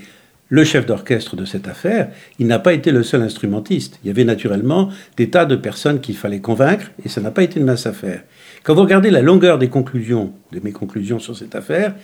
le 0.49 0.65
chef 0.65 0.87
d'orchestre 0.87 1.37
de 1.37 1.45
cette 1.45 1.69
affaire, 1.69 2.09
il 2.39 2.47
n'a 2.47 2.59
pas 2.59 2.73
été 2.73 2.91
le 2.91 3.03
seul 3.03 3.21
instrumentiste. 3.21 4.01
Il 4.03 4.09
y 4.09 4.11
avait 4.11 4.25
naturellement 4.25 4.89
des 5.19 5.29
tas 5.29 5.45
de 5.45 5.57
personnes 5.57 6.01
qu'il 6.01 6.17
fallait 6.17 6.41
convaincre, 6.41 6.87
et 7.05 7.11
ça 7.11 7.21
n'a 7.21 7.33
pas 7.33 7.43
été 7.43 7.61
une 7.61 7.67
masse 7.67 7.85
affaire. 7.85 8.23
Quand 8.63 8.75
vous 8.75 8.83
regardez 8.83 9.11
la 9.11 9.23
longueur 9.23 9.59
des 9.59 9.69
conclusions, 9.69 10.33
de 10.53 10.61
mes 10.63 10.73
conclusions 10.73 11.19
sur 11.19 11.37
cette 11.37 11.55
affaire, 11.55 11.95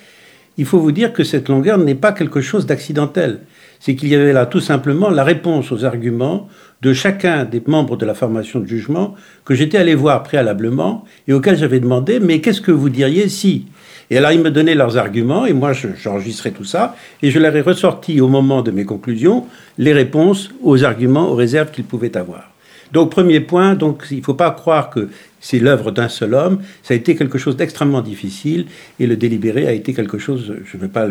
il 0.57 0.65
faut 0.65 0.79
vous 0.79 0.93
dire 0.93 1.13
que 1.13 1.25
cette 1.25 1.49
longueur 1.49 1.79
n'est 1.79 1.97
pas 1.97 2.13
quelque 2.13 2.41
chose 2.41 2.65
d'accidentel. 2.67 3.41
C'est 3.81 3.97
qu'il 3.97 4.09
y 4.09 4.15
avait 4.15 4.33
là 4.33 4.47
tout 4.47 4.61
simplement 4.61 5.11
la 5.11 5.25
réponse 5.25 5.73
aux 5.73 5.85
arguments 5.85 6.49
de 6.81 6.93
chacun 6.93 7.45
des 7.45 7.63
membres 7.67 7.97
de 7.97 8.07
la 8.07 8.15
formation 8.15 8.61
de 8.61 8.67
jugement 8.67 9.15
que 9.45 9.55
j'étais 9.55 9.79
allé 9.79 9.95
voir 9.95 10.23
préalablement 10.23 11.05
et 11.27 11.33
auxquels 11.33 11.59
j'avais 11.59 11.81
demandé 11.81 12.21
mais 12.21 12.41
qu'est-ce 12.41 12.61
que 12.61 12.71
vous 12.71 12.89
diriez 12.89 13.29
si? 13.29 13.67
Et 14.11 14.19
alors 14.19 14.33
ils 14.33 14.41
me 14.41 14.51
donnaient 14.51 14.75
leurs 14.75 14.97
arguments 14.97 15.45
et 15.45 15.53
moi 15.53 15.73
j'enregistrais 15.73 16.53
tout 16.53 16.65
ça 16.65 16.95
et 17.23 17.31
je 17.31 17.39
leur 17.39 17.57
ai 17.57 17.63
ressorti 17.63 18.21
au 18.21 18.29
moment 18.29 18.63
de 18.63 18.71
mes 18.71 18.85
conclusions 18.85 19.47
les 19.77 19.93
réponses 19.93 20.51
aux 20.63 20.85
arguments, 20.85 21.31
aux 21.31 21.35
réserves 21.35 21.71
qu'ils 21.71 21.85
pouvaient 21.85 22.17
avoir. 22.17 22.54
Donc 22.95 23.11
premier 23.11 23.41
point, 23.41 23.77
il 24.11 24.19
ne 24.19 24.23
faut 24.23 24.35
pas 24.35 24.53
croire 24.53 24.89
que 24.89 25.09
c'est 25.41 25.59
l'œuvre 25.59 25.91
d'un 25.91 26.09
seul 26.09 26.33
homme. 26.33 26.61
Ça 26.85 26.95
a 26.95 26.97
été 26.97 27.17
quelque 27.17 27.39
chose 27.39 27.57
d'extrêmement 27.57 28.01
difficile 28.01 28.67
et 29.01 29.07
le 29.07 29.17
délibéré 29.17 29.67
a 29.67 29.73
été 29.73 29.93
quelque 29.93 30.17
chose. 30.17 30.55
Je 30.65 30.77
ne 30.77 30.83
veux 30.83 30.89
pas 30.89 31.09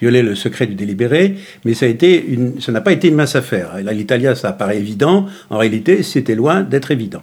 violer 0.00 0.22
le 0.22 0.34
secret 0.34 0.66
du 0.66 0.74
délibéré, 0.74 1.36
mais 1.64 1.72
ça 1.72 1.86
n'a 1.88 2.80
pas 2.82 2.92
été 2.92 3.08
une 3.08 3.14
mince 3.16 3.34
affaire. 3.34 3.78
L'Italia, 3.92 4.34
ça 4.34 4.52
paraît 4.52 4.78
évident. 4.78 5.26
En 5.48 5.56
réalité, 5.56 6.02
c'était 6.02 6.34
loin 6.34 6.60
d'être 6.60 6.90
évident. 6.90 7.22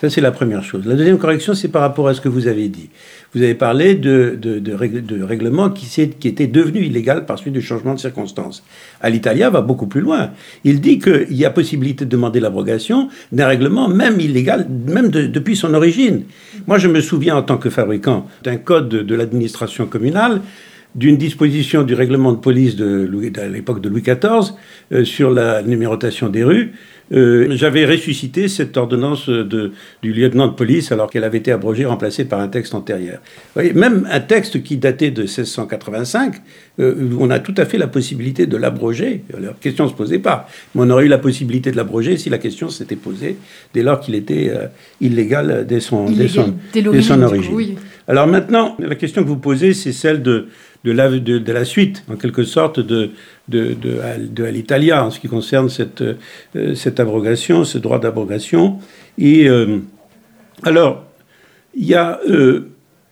Ça, 0.00 0.10
c'est 0.10 0.20
la 0.20 0.30
première 0.30 0.62
chose. 0.62 0.84
La 0.84 0.94
deuxième 0.94 1.16
correction, 1.16 1.54
c'est 1.54 1.68
par 1.68 1.80
rapport 1.80 2.06
à 2.06 2.12
ce 2.12 2.20
que 2.20 2.28
vous 2.28 2.48
avez 2.48 2.68
dit. 2.68 2.90
Vous 3.34 3.42
avez 3.42 3.54
parlé 3.54 3.94
de, 3.94 4.38
de, 4.38 5.24
règlement 5.24 5.70
qui, 5.70 5.86
qui 6.10 6.28
était 6.28 6.46
devenu 6.46 6.84
illégal 6.84 7.24
par 7.24 7.38
suite 7.38 7.54
du 7.54 7.62
changement 7.62 7.94
de 7.94 7.98
circonstances. 7.98 8.62
À 9.00 9.08
l'Italia 9.08 9.48
va 9.48 9.62
beaucoup 9.62 9.86
plus 9.86 10.02
loin. 10.02 10.30
Il 10.64 10.82
dit 10.82 10.98
qu'il 10.98 11.32
y 11.32 11.46
a 11.46 11.50
possibilité 11.50 12.04
de 12.04 12.10
demander 12.10 12.40
l'abrogation 12.40 13.08
d'un 13.32 13.46
règlement, 13.46 13.88
même 13.88 14.20
illégal, 14.20 14.66
même 14.68 15.08
depuis 15.08 15.56
son 15.56 15.72
origine. 15.72 16.24
Moi, 16.66 16.76
je 16.76 16.88
me 16.88 17.00
souviens 17.00 17.36
en 17.36 17.42
tant 17.42 17.56
que 17.56 17.70
fabricant 17.70 18.26
d'un 18.42 18.56
code 18.56 18.88
de, 18.88 19.14
l'administration 19.14 19.86
communale 19.86 20.42
d'une 20.94 21.16
disposition 21.16 21.82
du 21.82 21.94
règlement 21.94 22.32
de 22.32 22.38
police 22.38 22.74
de, 22.76 23.10
à 23.38 23.48
l'époque 23.48 23.82
de 23.82 23.88
Louis 23.88 24.02
XIV 24.02 24.54
euh, 24.92 25.04
sur 25.04 25.30
la 25.30 25.62
numérotation 25.62 26.30
des 26.30 26.42
rues 26.42 26.72
euh, 27.12 27.48
j'avais 27.52 27.86
ressuscité 27.86 28.48
cette 28.48 28.76
ordonnance 28.76 29.28
de, 29.28 29.72
du 30.02 30.12
lieutenant 30.12 30.48
de 30.48 30.54
police 30.54 30.90
alors 30.90 31.08
qu'elle 31.08 31.24
avait 31.24 31.38
été 31.38 31.52
abrogée, 31.52 31.84
remplacée 31.84 32.24
par 32.24 32.40
un 32.40 32.48
texte 32.48 32.74
antérieur. 32.74 33.18
Vous 33.24 33.52
voyez, 33.54 33.72
même 33.72 34.08
un 34.10 34.20
texte 34.20 34.62
qui 34.62 34.76
datait 34.76 35.12
de 35.12 35.22
1685, 35.22 36.34
euh, 36.80 37.10
on 37.18 37.30
a 37.30 37.38
tout 37.38 37.54
à 37.56 37.64
fait 37.64 37.78
la 37.78 37.86
possibilité 37.86 38.46
de 38.46 38.56
l'abroger. 38.56 39.22
La 39.38 39.50
question 39.60 39.84
ne 39.84 39.90
se 39.90 39.94
posait 39.94 40.18
pas. 40.18 40.48
Mais 40.74 40.82
on 40.84 40.90
aurait 40.90 41.06
eu 41.06 41.08
la 41.08 41.18
possibilité 41.18 41.70
de 41.70 41.76
l'abroger 41.76 42.16
si 42.16 42.28
la 42.28 42.38
question 42.38 42.68
s'était 42.68 42.96
posée 42.96 43.36
dès 43.72 43.82
lors 43.82 44.00
qu'il 44.00 44.14
était 44.16 44.50
euh, 44.50 44.66
illégal 45.00 45.64
dès 45.66 45.80
son, 45.80 46.10
dès 46.10 46.28
son, 46.28 46.54
dès 46.72 47.02
son 47.02 47.22
origine. 47.22 47.76
Alors 48.08 48.26
maintenant, 48.26 48.76
la 48.78 48.94
question 48.94 49.22
que 49.22 49.28
vous 49.28 49.38
posez, 49.38 49.74
c'est 49.74 49.92
celle 49.92 50.22
de, 50.22 50.48
de, 50.84 50.92
la, 50.92 51.08
de, 51.10 51.38
de 51.38 51.52
la 51.52 51.64
suite, 51.64 52.04
en 52.10 52.16
quelque 52.16 52.44
sorte, 52.44 52.78
de, 52.78 53.10
de, 53.48 53.74
de, 53.74 54.44
l'Italia 54.44 55.04
en 55.04 55.10
ce 55.10 55.20
qui 55.20 55.28
concerne 55.28 55.68
cette, 55.68 56.02
euh, 56.02 56.74
cette 56.74 56.98
abrogation, 57.00 57.64
ce 57.64 57.78
droit 57.78 57.98
d'abrogation. 57.98 58.78
Et 59.18 59.48
euh, 59.48 59.78
alors, 60.64 61.04
il 61.74 61.86
y 61.86 61.94
a 61.94 62.20
euh, 62.28 62.70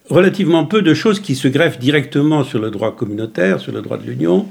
relativement 0.09 0.65
peu 0.65 0.83
de 0.83 0.95
choses 0.95 1.21
qui 1.21 1.35
se 1.35 1.49
greffent 1.49 1.79
directement 1.79 2.45
sur 2.45 2.59
le 2.59 2.71
droit 2.71 2.97
communautaire, 2.97 3.61
sur 3.61 3.73
le 3.73 3.81
droit 3.81 3.97
de 3.97 4.05
l'Union, 4.05 4.47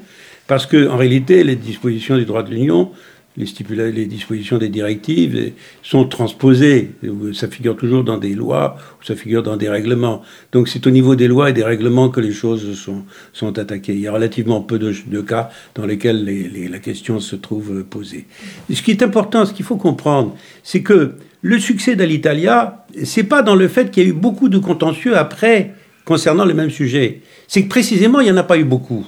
parce 0.47 0.65
que 0.65 0.87
en 0.87 0.97
réalité, 0.97 1.43
les 1.43 1.55
dispositions 1.55 2.17
du 2.17 2.25
droit 2.25 2.43
de 2.43 2.51
l'Union 2.51 2.91
les, 3.37 4.05
dispositions 4.05 4.57
des 4.57 4.69
directives 4.69 5.53
sont 5.81 6.05
transposées. 6.05 6.91
Ça 7.33 7.47
figure 7.47 7.75
toujours 7.75 8.03
dans 8.03 8.17
des 8.17 8.33
lois 8.33 8.77
ou 9.01 9.05
ça 9.05 9.15
figure 9.15 9.43
dans 9.43 9.57
des 9.57 9.69
règlements. 9.69 10.21
Donc 10.51 10.67
c'est 10.67 10.85
au 10.85 10.91
niveau 10.91 11.15
des 11.15 11.27
lois 11.27 11.49
et 11.49 11.53
des 11.53 11.63
règlements 11.63 12.09
que 12.09 12.19
les 12.19 12.31
choses 12.31 12.77
sont, 12.77 13.03
sont 13.33 13.57
attaquées. 13.57 13.93
Il 13.93 14.01
y 14.01 14.07
a 14.07 14.11
relativement 14.11 14.61
peu 14.61 14.77
de, 14.79 15.21
cas 15.21 15.49
dans 15.75 15.85
lesquels 15.85 16.23
les, 16.23 16.67
la 16.67 16.79
question 16.79 17.19
se 17.19 17.35
trouve 17.35 17.83
posée. 17.83 18.27
ce 18.71 18.81
qui 18.81 18.91
est 18.91 19.03
important, 19.03 19.45
ce 19.45 19.53
qu'il 19.53 19.65
faut 19.65 19.77
comprendre, 19.77 20.35
c'est 20.63 20.81
que 20.81 21.13
le 21.41 21.59
succès 21.59 21.95
d'Alitalia, 21.95 22.85
c'est 23.03 23.23
pas 23.23 23.41
dans 23.41 23.55
le 23.55 23.67
fait 23.67 23.91
qu'il 23.91 24.03
y 24.03 24.05
a 24.05 24.09
eu 24.09 24.13
beaucoup 24.13 24.47
de 24.47 24.57
contentieux 24.57 25.17
après 25.17 25.73
concernant 26.05 26.45
le 26.45 26.53
même 26.53 26.69
sujet. 26.69 27.21
C'est 27.47 27.63
que 27.63 27.69
précisément, 27.69 28.19
il 28.19 28.25
n'y 28.25 28.31
en 28.31 28.37
a 28.37 28.43
pas 28.43 28.57
eu 28.57 28.63
beaucoup. 28.63 29.05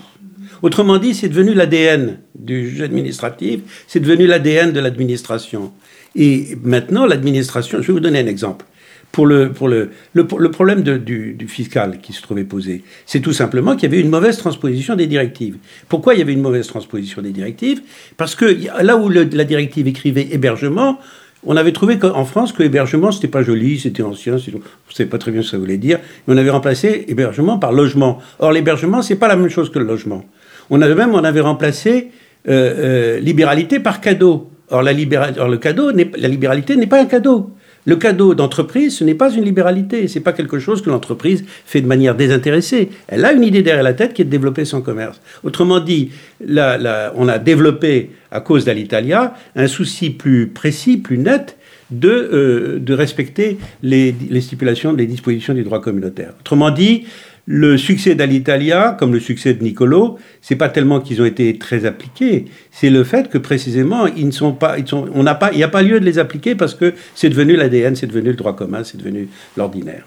Autrement 0.62 0.98
dit, 0.98 1.14
c'est 1.14 1.30
devenu 1.30 1.54
l'ADN 1.54 2.20
du 2.38 2.70
juge 2.70 2.82
administratif, 2.82 3.62
c'est 3.88 4.00
devenu 4.00 4.28
l'ADN 4.28 4.72
de 4.72 4.80
l'administration. 4.80 5.72
Et 6.16 6.58
maintenant, 6.64 7.06
l'administration, 7.06 7.82
je 7.82 7.88
vais 7.88 7.94
vous 7.94 8.00
donner 8.00 8.20
un 8.20 8.28
exemple. 8.28 8.66
Pour 9.12 9.28
le, 9.28 9.54
pour 9.54 9.70
le, 9.70 9.92
le, 10.14 10.26
problème 10.26 10.82
du, 10.82 11.48
fiscal 11.48 12.00
qui 12.02 12.12
se 12.12 12.22
trouvait 12.22 12.44
posé, 12.44 12.84
c'est 13.06 13.22
tout 13.22 13.32
simplement 13.32 13.76
qu'il 13.76 13.84
y 13.84 13.94
avait 13.94 14.02
une 14.02 14.10
mauvaise 14.10 14.38
transposition 14.38 14.96
des 14.96 15.08
directives. 15.08 15.56
Pourquoi 15.88 16.16
il 16.16 16.20
y 16.20 16.22
avait 16.22 16.34
une 16.34 16.42
mauvaise 16.42 16.68
transposition 16.68 17.22
des 17.22 17.32
directives? 17.32 17.82
Parce 18.18 18.36
que 18.36 18.58
là 18.84 18.98
où 18.98 19.08
la 19.08 19.44
directive 19.46 19.88
écrivait 19.88 20.28
hébergement, 20.32 21.00
on 21.46 21.56
avait 21.56 21.72
trouvé 21.72 21.98
qu'en 21.98 22.26
France 22.26 22.52
que 22.52 22.64
hébergement 22.64 23.12
c'était 23.12 23.28
pas 23.28 23.44
joli, 23.44 23.80
c'était 23.80 24.04
ancien, 24.04 24.34
on 24.34 24.58
ne 24.58 24.62
savait 24.94 25.10
pas 25.10 25.18
très 25.18 25.32
bien 25.32 25.42
ce 25.42 25.48
que 25.48 25.52
ça 25.52 25.58
voulait 25.58 25.78
dire. 25.78 26.00
Mais 26.28 26.34
on 26.34 26.38
avait 26.38 26.50
remplacé 26.50 27.06
hébergement 27.08 27.58
par 27.58 27.72
logement. 27.72 28.20
Or 28.40 28.52
l'hébergement 28.52 29.02
c'est 29.02 29.16
pas 29.16 29.28
la 29.28 29.36
même 29.36 29.50
chose 29.50 29.72
que 29.72 29.80
le 29.80 29.86
logement. 29.86 30.26
On 30.70 30.82
avait 30.82 30.96
même 30.96 31.14
on 31.14 31.24
avait 31.24 31.42
remplacé 31.42 32.12
euh, 32.48 33.18
euh, 33.18 33.20
libéralité 33.20 33.80
par 33.80 34.02
cadeau. 34.02 34.52
Or, 34.70 34.82
la 34.82 34.94
le 34.94 35.56
cadeau, 35.58 35.92
la 35.92 36.28
libéralité 36.28 36.76
n'est 36.76 36.88
pas 36.88 37.02
un 37.02 37.06
cadeau. 37.06 37.52
Le 37.86 37.96
cadeau 37.98 38.34
d'entreprise, 38.34 38.98
ce 38.98 39.04
n'est 39.04 39.14
pas 39.14 39.32
une 39.32 39.44
libéralité, 39.44 40.08
c'est 40.08 40.20
pas 40.20 40.34
quelque 40.34 40.58
chose 40.58 40.82
que 40.82 40.90
l'entreprise 40.90 41.46
fait 41.66 41.82
de 41.82 41.88
manière 41.88 42.16
désintéressée. 42.16 42.90
Elle 43.08 43.24
a 43.26 43.32
une 43.32 43.44
idée 43.44 43.62
derrière 43.62 43.84
la 43.84 43.94
tête 43.94 44.14
qui 44.14 44.24
est 44.24 44.26
de 44.26 44.30
développer 44.32 44.66
son 44.66 44.82
commerce. 44.82 45.22
Autrement 45.44 45.80
dit, 45.80 46.10
on 46.48 47.28
a 47.28 47.38
développé, 47.38 48.10
à 48.32 48.42
cause 48.42 48.66
d'Alitalia, 48.66 49.36
un 49.56 49.68
souci 49.68 50.10
plus 50.10 50.48
précis, 50.48 50.98
plus 50.98 51.20
net 51.20 51.58
de, 51.92 52.10
euh, 52.10 52.96
respecter 52.96 53.60
les 53.84 54.42
stipulations, 54.42 54.92
les 54.94 55.06
dispositions 55.06 55.54
du 55.54 55.64
droit 55.64 55.80
communautaire. 55.80 56.34
Autrement 56.40 56.72
dit, 56.72 57.06
le 57.46 57.78
succès 57.78 58.16
d'Alitalia, 58.16 58.96
comme 58.98 59.14
le 59.14 59.20
succès 59.20 59.54
de 59.54 59.64
Nicolo, 59.64 60.18
c'est 60.42 60.56
pas 60.56 60.70
tellement 60.70 61.00
qu'ils 61.00 61.22
ont 61.22 61.26
été 61.26 61.58
très 61.58 61.86
appliqués, 61.86 62.46
c'est 62.72 62.90
le 62.90 63.04
fait 63.04 63.30
que 63.30 63.38
précisément 63.38 64.08
ils 64.08 64.26
ne 64.26 64.32
sont 64.32 64.54
pas, 64.54 64.80
ils 64.80 64.88
sont, 64.88 65.08
on 65.14 65.24
n'a 65.24 65.36
pas, 65.36 65.52
il 65.52 65.58
n'y 65.58 65.64
a 65.64 65.68
pas 65.68 65.84
lieu 65.84 66.00
de 66.00 66.06
les 66.06 66.18
appliquer 66.18 66.56
parce 66.56 66.74
que 66.74 66.94
c'est 67.14 67.30
devenu 67.30 67.56
l'ADN, 67.56 67.96
c'est 67.96 68.08
devenu 68.08 68.30
le 68.30 68.36
droit 68.36 68.56
commun, 68.56 68.84
c'est 68.84 68.98
devenu 68.98 69.28
l'ordinaire. 69.58 70.06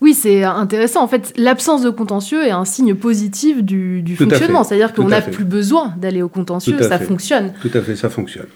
Oui, 0.00 0.12
c'est 0.12 0.44
intéressant. 0.44 1.02
En 1.02 1.08
fait, 1.08 1.32
l'absence 1.36 1.82
de 1.82 1.88
contentieux 1.88 2.44
est 2.44 2.50
un 2.50 2.66
signe 2.66 2.94
positif 2.94 3.62
du, 3.62 4.04
fonctionnement. 4.16 4.62
C'est-à-dire 4.62 4.92
qu'on 4.92 5.08
n'a 5.08 5.22
plus 5.22 5.44
besoin 5.44 5.94
d'aller 5.96 6.20
au 6.20 6.28
contentieux, 6.28 6.76
ça 6.82 6.98
fonctionne. 6.98 7.52
Tout 7.62 7.70
à 7.72 7.80
fait, 7.80 7.96
ça 7.96 8.10
fonctionne. 8.10 8.46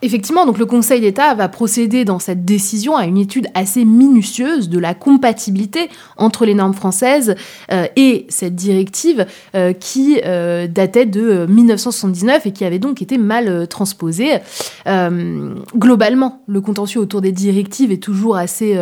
Effectivement, 0.00 0.46
donc 0.46 0.58
le 0.58 0.66
Conseil 0.66 1.00
d'État 1.00 1.34
va 1.34 1.48
procéder 1.48 2.04
dans 2.04 2.20
cette 2.20 2.44
décision 2.44 2.96
à 2.96 3.04
une 3.04 3.18
étude 3.18 3.48
assez 3.54 3.84
minutieuse 3.84 4.68
de 4.68 4.78
la 4.78 4.94
compatibilité 4.94 5.88
entre 6.16 6.46
les 6.46 6.54
normes 6.54 6.74
françaises 6.74 7.34
euh, 7.72 7.86
et 7.96 8.24
cette 8.28 8.54
directive 8.54 9.26
euh, 9.56 9.72
qui 9.72 10.20
euh, 10.24 10.68
datait 10.68 11.06
de 11.06 11.46
1979 11.46 12.46
et 12.46 12.52
qui 12.52 12.64
avait 12.64 12.78
donc 12.78 13.02
été 13.02 13.18
mal 13.18 13.66
transposée. 13.66 14.38
globalement, 15.76 16.42
le 16.46 16.60
contentieux 16.60 17.00
autour 17.00 17.20
des 17.20 17.32
directives 17.32 17.90
est 17.90 18.02
toujours 18.02 18.36
assez, 18.36 18.78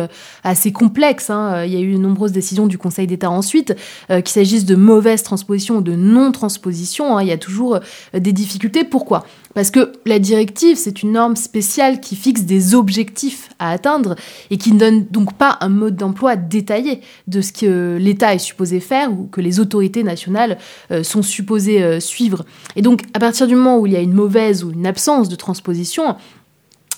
complexe. 0.73 1.29
Hein. 1.31 1.63
Il 1.65 1.73
y 1.73 1.77
a 1.77 1.79
eu 1.79 1.93
de 1.93 1.97
nombreuses 1.97 2.31
décisions 2.31 2.67
du 2.67 2.77
Conseil 2.77 3.07
d'État 3.07 3.31
ensuite, 3.31 3.75
qu'il 4.09 4.27
s'agisse 4.27 4.65
de 4.65 4.75
mauvaises 4.75 5.23
transpositions 5.23 5.77
ou 5.77 5.81
de 5.81 5.95
non-transpositions. 5.95 7.17
Hein. 7.17 7.23
Il 7.23 7.29
y 7.29 7.31
a 7.31 7.37
toujours 7.37 7.79
des 8.13 8.33
difficultés. 8.33 8.83
Pourquoi? 8.83 9.25
Parce 9.57 9.71
que 9.71 9.93
la 10.05 10.19
directive, 10.19 10.77
c'est 10.77 11.01
une 11.01 11.13
norme 11.13 11.35
spéciale 11.35 11.99
qui 11.99 12.15
fixe 12.15 12.43
des 12.43 12.75
objectifs 12.75 13.49
à 13.57 13.71
atteindre 13.71 14.13
et 14.51 14.59
qui 14.59 14.71
ne 14.71 14.77
donne 14.77 15.05
donc 15.07 15.33
pas 15.33 15.57
un 15.61 15.69
mode 15.69 15.95
d'emploi 15.95 16.35
détaillé 16.35 17.01
de 17.25 17.41
ce 17.41 17.51
que 17.53 17.97
l'État 17.99 18.35
est 18.35 18.37
supposé 18.37 18.79
faire 18.79 19.11
ou 19.11 19.25
que 19.25 19.41
les 19.41 19.59
autorités 19.59 20.03
nationales 20.03 20.59
euh, 20.91 21.01
sont 21.01 21.23
supposées 21.23 21.81
euh, 21.81 21.99
suivre. 21.99 22.45
Et 22.75 22.83
donc, 22.83 23.01
à 23.15 23.19
partir 23.19 23.47
du 23.47 23.55
moment 23.55 23.79
où 23.79 23.87
il 23.87 23.93
y 23.93 23.95
a 23.95 23.99
une 23.99 24.13
mauvaise 24.13 24.63
ou 24.63 24.69
une 24.69 24.85
absence 24.85 25.27
de 25.27 25.35
transposition, 25.35 26.17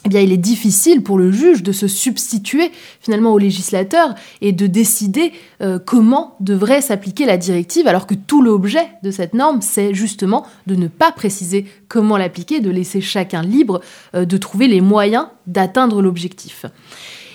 eh 0.06 0.10
bien, 0.10 0.22
il 0.22 0.32
est 0.32 0.38
difficile 0.38 1.04
pour 1.04 1.18
le 1.18 1.30
juge 1.30 1.62
de 1.62 1.74
se 1.74 1.88
substituer 1.88 2.72
finalement 3.02 3.34
au 3.34 3.38
législateur 3.38 4.16
et 4.40 4.54
de 4.54 4.66
décider 4.66 5.34
euh, 5.62 5.78
comment 5.78 6.36
devrait 6.40 6.80
s'appliquer 6.80 7.26
la 7.26 7.36
directive, 7.36 7.86
alors 7.86 8.08
que 8.08 8.16
tout 8.16 8.42
l'objet 8.42 8.88
de 9.04 9.12
cette 9.12 9.34
norme, 9.34 9.62
c'est 9.62 9.94
justement 9.94 10.46
de 10.68 10.76
ne 10.76 10.88
pas 10.88 11.12
préciser 11.12 11.66
comment 11.90 12.16
l'appliquer, 12.16 12.62
de 12.62 12.70
laisser 12.70 13.02
chacun 13.02 13.42
libre 13.42 13.82
euh, 14.16 14.24
de 14.24 14.38
trouver 14.38 14.68
les 14.68 14.80
moyens 14.80 15.28
d'atteindre 15.48 16.02
l'objectif. 16.02 16.66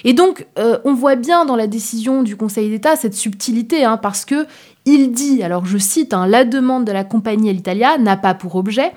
Et 0.05 0.15
donc, 0.15 0.47
euh, 0.59 0.79
on 0.85 0.95
voit 0.95 1.17
bien 1.17 1.45
dans 1.45 1.57
la 1.57 1.67
décision 1.67 2.23
du 2.23 2.35
Conseil 2.35 2.71
d'État 2.71 2.97
cette 2.97 3.15
subtilité, 3.15 3.85
hein, 3.85 3.99
parce 3.99 4.25
que 4.25 4.47
il 4.87 5.13
dit, 5.13 5.43
alors 5.43 5.67
je 5.67 5.79
cite, 5.79 6.15
hein, 6.15 6.27
la 6.27 6.45
demande 6.45 6.87
de 6.87 6.93
la 6.93 7.05
compagnie 7.05 7.51
à 7.51 7.53
l'Italia 7.53 7.99
n'a 7.99 8.17
pas 8.17 8.35
pour 8.35 8.57
objet 8.57 8.93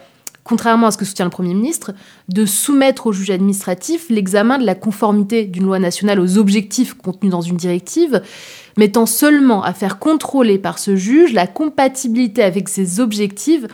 contrairement 0.47 0.87
à 0.87 0.91
ce 0.91 0.97
que 0.97 1.05
soutient 1.05 1.25
le 1.25 1.31
Premier 1.31 1.53
ministre, 1.53 1.93
de 2.29 2.45
soumettre 2.45 3.07
au 3.07 3.11
juge 3.11 3.31
administratif 3.31 4.05
l'examen 4.09 4.57
de 4.57 4.65
la 4.65 4.75
conformité 4.75 5.43
d'une 5.43 5.65
loi 5.65 5.77
nationale 5.77 6.19
aux 6.19 6.37
objectifs 6.37 6.93
contenus 6.93 7.31
dans 7.31 7.41
une 7.41 7.57
directive, 7.57 8.21
mettant 8.77 9.05
seulement 9.05 9.61
à 9.63 9.73
faire 9.73 9.99
contrôler 9.99 10.57
par 10.57 10.79
ce 10.79 10.95
juge 10.95 11.33
la 11.33 11.47
compatibilité 11.47 12.43
avec 12.43 12.69
ces 12.69 13.01
objectifs 13.01 13.65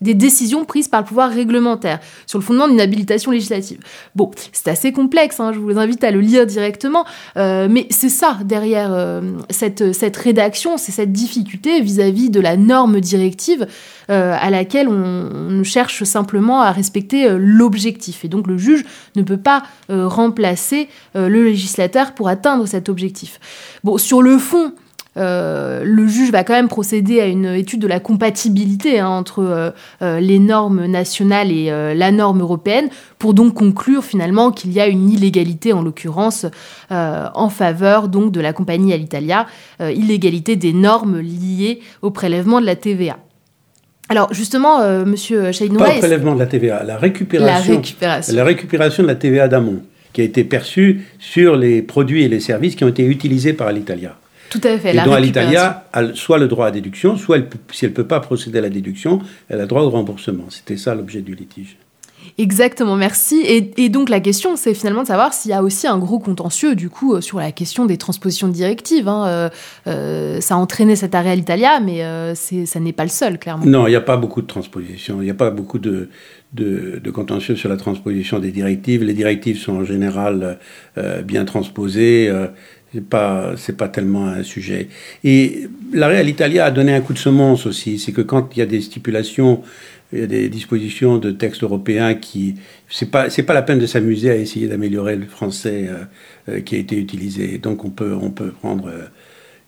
des 0.00 0.14
décisions 0.14 0.64
prises 0.64 0.88
par 0.88 1.00
le 1.00 1.06
pouvoir 1.06 1.30
réglementaire 1.30 1.98
sur 2.26 2.38
le 2.38 2.44
fondement 2.44 2.68
d'une 2.68 2.80
habilitation 2.80 3.30
législative. 3.30 3.78
Bon, 4.14 4.30
c'est 4.52 4.68
assez 4.68 4.92
complexe, 4.92 5.40
hein, 5.40 5.52
je 5.52 5.58
vous 5.58 5.78
invite 5.78 6.04
à 6.04 6.10
le 6.10 6.20
lire 6.20 6.46
directement, 6.46 7.04
euh, 7.36 7.68
mais 7.70 7.86
c'est 7.90 8.08
ça 8.08 8.38
derrière 8.44 8.92
euh, 8.92 9.20
cette, 9.50 9.92
cette 9.92 10.16
rédaction, 10.16 10.76
c'est 10.76 10.92
cette 10.92 11.12
difficulté 11.12 11.80
vis-à-vis 11.80 12.30
de 12.30 12.40
la 12.40 12.56
norme 12.56 13.00
directive 13.00 13.66
euh, 14.10 14.36
à 14.38 14.50
laquelle 14.50 14.88
on, 14.88 15.62
cherche 15.64 16.04
simplement 16.04 16.62
à 16.62 16.70
respecter 16.70 17.28
l'objectif. 17.36 18.24
Et 18.24 18.28
donc 18.28 18.46
le 18.46 18.56
juge 18.56 18.84
ne 19.16 19.22
peut 19.22 19.36
pas 19.36 19.64
remplacer 19.88 20.88
le 21.14 21.44
législateur 21.44 22.14
pour 22.14 22.28
atteindre 22.28 22.64
cet 22.66 22.88
objectif. 22.88 23.40
Bon, 23.82 23.98
sur 23.98 24.22
le 24.22 24.38
fond, 24.38 24.72
euh, 25.18 25.82
le 25.84 26.06
juge 26.06 26.30
va 26.30 26.44
quand 26.44 26.54
même 26.54 26.68
procéder 26.68 27.20
à 27.20 27.26
une 27.26 27.46
étude 27.46 27.80
de 27.80 27.86
la 27.86 28.00
compatibilité 28.00 29.00
hein, 29.00 29.08
entre 29.08 29.40
euh, 29.40 29.70
euh, 30.02 30.20
les 30.20 30.38
normes 30.38 30.86
nationales 30.86 31.50
et 31.50 31.70
la 31.94 32.10
norme 32.12 32.40
européenne 32.40 32.88
pour 33.18 33.34
donc 33.34 33.54
conclure 33.54 34.04
finalement 34.04 34.50
qu'il 34.50 34.72
y 34.72 34.80
a 34.80 34.86
une 34.86 35.10
illégalité 35.10 35.72
en 35.72 35.82
l'occurrence 35.82 36.46
en 36.90 37.48
faveur 37.48 38.08
donc 38.08 38.32
de 38.32 38.40
la 38.40 38.52
compagnie 38.52 38.92
Alitalia, 38.92 39.46
illégalité 39.80 40.56
des 40.56 40.72
normes 40.72 41.18
liées 41.18 41.80
au 42.02 42.10
prélèvement 42.10 42.60
de 42.60 42.66
la 42.66 42.76
TVA. 42.76 43.18
Alors 44.08 44.32
justement, 44.32 44.80
Monsieur 45.04 45.52
Chainoua... 45.52 45.86
Pas 45.86 45.96
au 45.96 45.98
prélèvement 45.98 46.34
de 46.34 46.38
la 46.38 46.46
TVA, 46.46 46.84
la 46.84 46.96
récupération, 46.96 47.72
la 47.72 47.76
récupération. 47.76 48.36
La 48.36 48.44
récupération 48.44 49.02
de 49.02 49.08
la 49.08 49.14
TVA 49.16 49.48
d'amont, 49.48 49.82
qui 50.12 50.20
a 50.20 50.24
été 50.24 50.44
perçue 50.44 51.06
sur 51.18 51.56
les 51.56 51.82
produits 51.82 52.22
et 52.22 52.28
les 52.28 52.40
services 52.40 52.74
qui 52.76 52.84
ont 52.84 52.88
été 52.88 53.04
utilisés 53.04 53.52
par 53.52 53.68
Alitalia. 53.68 54.16
Tout 54.50 54.60
à 54.64 54.78
fait. 54.78 54.96
Et 54.96 55.00
dont 55.00 55.16
l'Italia 55.16 55.84
a 55.92 56.14
soit 56.14 56.38
le 56.38 56.48
droit 56.48 56.66
à 56.66 56.70
déduction, 56.70 57.16
soit 57.16 57.38
si 57.72 57.84
elle 57.84 57.90
ne 57.92 57.96
peut 57.96 58.06
pas 58.06 58.20
procéder 58.20 58.58
à 58.58 58.62
la 58.62 58.70
déduction, 58.70 59.20
elle 59.48 59.60
a 59.60 59.66
droit 59.66 59.82
au 59.82 59.90
remboursement. 59.90 60.44
C'était 60.48 60.76
ça 60.76 60.94
l'objet 60.94 61.20
du 61.20 61.34
litige. 61.34 61.76
Exactement, 62.36 62.96
merci. 62.96 63.42
Et, 63.46 63.88
donc 63.88 64.08
la 64.08 64.20
question, 64.20 64.56
c'est 64.56 64.74
finalement 64.74 65.02
de 65.02 65.06
savoir 65.06 65.32
s'il 65.32 65.50
y 65.50 65.54
a 65.54 65.62
aussi 65.62 65.86
un 65.86 65.98
gros 65.98 66.18
contentieux, 66.18 66.74
du 66.74 66.90
coup, 66.90 67.14
euh, 67.14 67.20
sur 67.20 67.38
la 67.38 67.52
question 67.52 67.86
des 67.86 67.96
transpositions 67.96 68.48
de 68.48 68.52
directives. 68.52 69.08
Hein. 69.08 69.26
Euh, 69.26 69.48
euh, 69.86 70.40
ça 70.40 70.54
a 70.54 70.56
entraîné 70.58 70.96
cet 70.96 71.14
arrêt 71.14 71.30
à 71.30 71.34
l'Italia, 71.34 71.80
mais 71.80 72.02
ça 72.34 72.80
n'est 72.80 72.92
pas 72.92 73.04
le 73.04 73.10
seul, 73.10 73.38
clairement. 73.38 73.64
Non, 73.64 73.86
il 73.86 73.90
n'y 73.90 73.96
a 73.96 74.00
pas 74.00 74.16
beaucoup 74.16 74.42
de 74.42 74.46
transpositions. 74.46 75.20
Il 75.20 75.24
n'y 75.24 75.30
a 75.30 75.34
pas 75.34 75.50
beaucoup 75.50 75.78
de, 75.78 76.08
de, 76.52 77.10
contentieux 77.10 77.56
sur 77.56 77.68
la 77.68 77.76
transposition 77.76 78.38
des 78.38 78.50
directives. 78.50 79.02
Les 79.02 79.14
directives 79.14 79.58
sont 79.58 79.76
en 79.76 79.84
général 79.84 80.58
bien 81.24 81.44
transposées. 81.44 82.30
C'est 82.94 83.08
pas 83.08 83.52
c'est 83.56 83.76
pas 83.76 83.88
tellement 83.88 84.28
un 84.28 84.42
sujet. 84.42 84.88
Et 85.24 85.68
l'arrêt 85.92 86.18
à 86.18 86.22
l'Italia 86.22 86.66
a 86.66 86.70
donné 86.70 86.94
un 86.94 87.00
coup 87.00 87.12
de 87.12 87.18
semonce 87.18 87.66
aussi. 87.66 87.98
C'est 87.98 88.12
que 88.12 88.22
quand 88.22 88.56
il 88.56 88.60
y 88.60 88.62
a 88.62 88.66
des 88.66 88.80
stipulations 88.80 89.62
il 90.12 90.20
y 90.20 90.22
a 90.22 90.26
des 90.26 90.48
dispositions 90.48 91.18
de 91.18 91.30
textes 91.30 91.62
européens 91.62 92.14
qui 92.14 92.54
c'est 92.88 93.10
pas 93.10 93.28
c'est 93.28 93.42
pas 93.42 93.54
la 93.54 93.62
peine 93.62 93.78
de 93.78 93.86
s'amuser 93.86 94.30
à 94.30 94.36
essayer 94.36 94.66
d'améliorer 94.66 95.16
le 95.16 95.26
français 95.26 95.86
euh, 95.88 96.04
euh, 96.48 96.60
qui 96.60 96.76
a 96.76 96.78
été 96.78 96.96
utilisé. 96.96 97.58
Donc 97.58 97.84
on 97.84 97.90
peut 97.90 98.16
on 98.20 98.30
peut 98.30 98.50
prendre 98.50 98.88
euh, 98.88 99.04